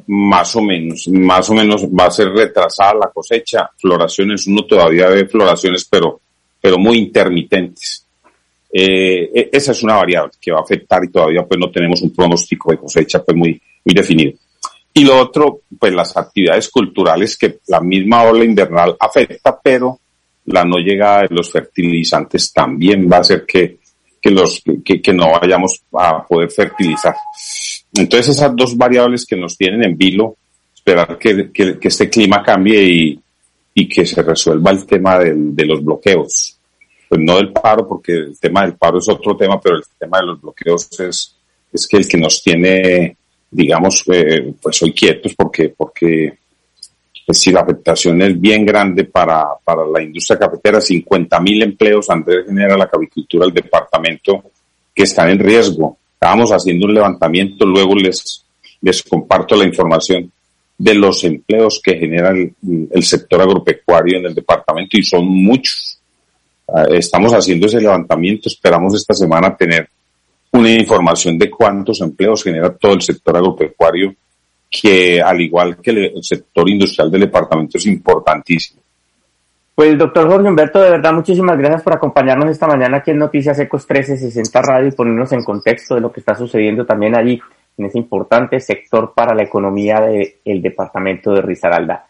Más 0.06 0.54
o 0.54 0.62
menos, 0.62 1.08
más 1.08 1.50
o 1.50 1.54
menos 1.54 1.84
va 1.86 2.06
a 2.06 2.10
ser 2.12 2.28
retrasada 2.28 2.94
la 2.94 3.10
cosecha. 3.12 3.68
Floraciones, 3.76 4.46
uno 4.46 4.64
todavía 4.64 5.08
ve 5.08 5.26
floraciones, 5.26 5.84
pero, 5.90 6.20
pero 6.60 6.78
muy 6.78 6.96
intermitentes. 6.96 8.06
Eh, 8.72 9.32
e, 9.34 9.50
esa 9.52 9.72
es 9.72 9.82
una 9.82 9.96
variable 9.96 10.34
que 10.40 10.52
va 10.52 10.60
a 10.60 10.62
afectar 10.62 11.02
y 11.02 11.10
todavía 11.10 11.42
pues 11.42 11.58
no 11.58 11.72
tenemos 11.72 12.00
un 12.02 12.14
pronóstico 12.14 12.70
de 12.70 12.78
cosecha 12.78 13.20
pues 13.24 13.36
muy, 13.36 13.60
muy 13.84 13.94
definido. 13.94 14.32
Y 14.94 15.04
lo 15.04 15.18
otro, 15.18 15.62
pues 15.78 15.92
las 15.92 16.16
actividades 16.16 16.68
culturales 16.68 17.36
que 17.36 17.60
la 17.68 17.80
misma 17.80 18.24
ola 18.24 18.44
invernal 18.44 18.96
afecta, 18.98 19.58
pero 19.62 19.98
la 20.46 20.64
no 20.64 20.78
llegada 20.78 21.22
de 21.22 21.34
los 21.34 21.50
fertilizantes 21.50 22.52
también 22.52 23.08
va 23.10 23.18
a 23.18 23.20
hacer 23.20 23.46
que, 23.46 23.78
que 24.20 24.30
los, 24.30 24.62
que, 24.84 25.00
que 25.00 25.12
no 25.12 25.32
vayamos 25.40 25.82
a 25.92 26.26
poder 26.26 26.50
fertilizar. 26.50 27.14
Entonces 27.94 28.36
esas 28.36 28.54
dos 28.54 28.76
variables 28.76 29.24
que 29.24 29.36
nos 29.36 29.56
tienen 29.56 29.84
en 29.84 29.96
vilo, 29.96 30.36
esperar 30.74 31.18
que, 31.18 31.50
que, 31.52 31.78
este 31.80 32.10
clima 32.10 32.42
cambie 32.42 32.82
y, 32.82 33.20
y, 33.74 33.88
que 33.88 34.04
se 34.04 34.22
resuelva 34.22 34.70
el 34.72 34.84
tema 34.84 35.18
de 35.18 35.64
los 35.64 35.82
bloqueos. 35.84 36.58
Pues 37.12 37.20
no 37.20 37.36
del 37.36 37.52
paro, 37.52 37.86
porque 37.86 38.12
el 38.12 38.38
tema 38.40 38.62
del 38.62 38.74
paro 38.74 38.98
es 38.98 39.06
otro 39.06 39.36
tema, 39.36 39.60
pero 39.60 39.76
el 39.76 39.82
tema 39.98 40.18
de 40.20 40.26
los 40.28 40.40
bloqueos 40.40 40.88
es, 40.98 41.36
es 41.70 41.86
que 41.86 41.98
el 41.98 42.08
que 42.08 42.16
nos 42.16 42.42
tiene, 42.42 43.18
digamos, 43.52 44.04
eh, 44.12 44.52
pues 44.60 44.82
hoy 44.82 44.92
quietos, 44.92 45.34
porque, 45.36 45.68
porque 45.76 46.38
si 47.28 47.52
la 47.52 47.60
afectación 47.60 48.20
es 48.22 48.40
bien 48.40 48.66
grande 48.66 49.04
para, 49.04 49.44
para 49.62 49.86
la 49.86 50.02
industria 50.02 50.38
cafetera, 50.38 50.80
50 50.80 51.40
mil 51.40 51.62
empleos 51.62 52.10
Andrés 52.10 52.46
genera 52.46 52.76
la 52.76 52.88
cavicultura 52.88 53.46
del 53.46 53.54
departamento 53.54 54.42
que 54.92 55.04
están 55.04 55.30
en 55.30 55.38
riesgo 55.38 55.98
Estábamos 56.22 56.52
haciendo 56.52 56.86
un 56.86 56.94
levantamiento, 56.94 57.66
luego 57.66 57.96
les, 57.96 58.44
les 58.80 59.02
comparto 59.02 59.56
la 59.56 59.64
información 59.64 60.30
de 60.78 60.94
los 60.94 61.24
empleos 61.24 61.80
que 61.82 61.98
genera 61.98 62.30
el, 62.30 63.02
sector 63.02 63.42
agropecuario 63.42 64.18
en 64.18 64.26
el 64.26 64.34
departamento 64.36 64.96
y 64.96 65.02
son 65.02 65.26
muchos. 65.26 65.98
Ah, 66.68 66.84
estamos 66.92 67.32
haciendo 67.32 67.66
ese 67.66 67.80
levantamiento, 67.80 68.48
esperamos 68.48 68.94
esta 68.94 69.14
semana 69.14 69.56
tener 69.56 69.88
una 70.52 70.70
información 70.70 71.38
de 71.38 71.50
cuántos 71.50 72.00
empleos 72.00 72.44
genera 72.44 72.74
todo 72.74 72.94
el 72.94 73.02
sector 73.02 73.36
agropecuario, 73.36 74.14
que 74.70 75.20
al 75.20 75.40
igual 75.40 75.78
que 75.78 75.90
el 75.90 76.22
sector 76.22 76.68
industrial 76.68 77.10
del 77.10 77.22
departamento 77.22 77.78
es 77.78 77.86
importantísimo. 77.86 78.80
Pues 79.74 79.96
doctor 79.96 80.28
Jorge 80.28 80.48
Humberto, 80.48 80.82
de 80.82 80.90
verdad 80.90 81.14
muchísimas 81.14 81.56
gracias 81.56 81.82
por 81.82 81.94
acompañarnos 81.94 82.50
esta 82.50 82.66
mañana 82.66 82.98
aquí 82.98 83.10
en 83.10 83.18
Noticias 83.18 83.58
Ecos 83.58 83.86
1360 83.88 84.62
Radio 84.62 84.88
y 84.88 84.92
ponernos 84.92 85.32
en 85.32 85.42
contexto 85.42 85.94
de 85.94 86.02
lo 86.02 86.12
que 86.12 86.20
está 86.20 86.34
sucediendo 86.34 86.84
también 86.84 87.16
allí 87.16 87.40
en 87.78 87.86
ese 87.86 87.98
importante 87.98 88.60
sector 88.60 89.14
para 89.14 89.34
la 89.34 89.44
economía 89.44 90.00
del 90.00 90.60
departamento 90.60 91.32
de 91.32 91.40
Risaralda. 91.40 92.06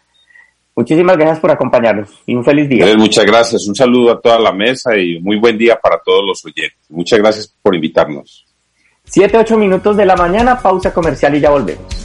Muchísimas 0.74 1.16
gracias 1.16 1.40
por 1.40 1.50
acompañarnos 1.50 2.08
y 2.26 2.34
un 2.34 2.44
feliz 2.44 2.68
día. 2.68 2.96
Muchas 2.96 3.26
gracias, 3.26 3.66
un 3.68 3.74
saludo 3.74 4.12
a 4.12 4.20
toda 4.20 4.38
la 4.38 4.52
mesa 4.52 4.96
y 4.96 5.20
muy 5.20 5.38
buen 5.38 5.58
día 5.58 5.78
para 5.80 5.98
todos 5.98 6.24
los 6.26 6.44
oyentes. 6.44 6.78
Muchas 6.88 7.18
gracias 7.18 7.54
por 7.60 7.74
invitarnos. 7.74 8.46
Siete, 9.04 9.36
ocho 9.36 9.58
minutos 9.58 9.96
de 9.96 10.06
la 10.06 10.16
mañana, 10.16 10.58
pausa 10.58 10.92
comercial 10.94 11.34
y 11.34 11.40
ya 11.40 11.50
volvemos. 11.50 12.01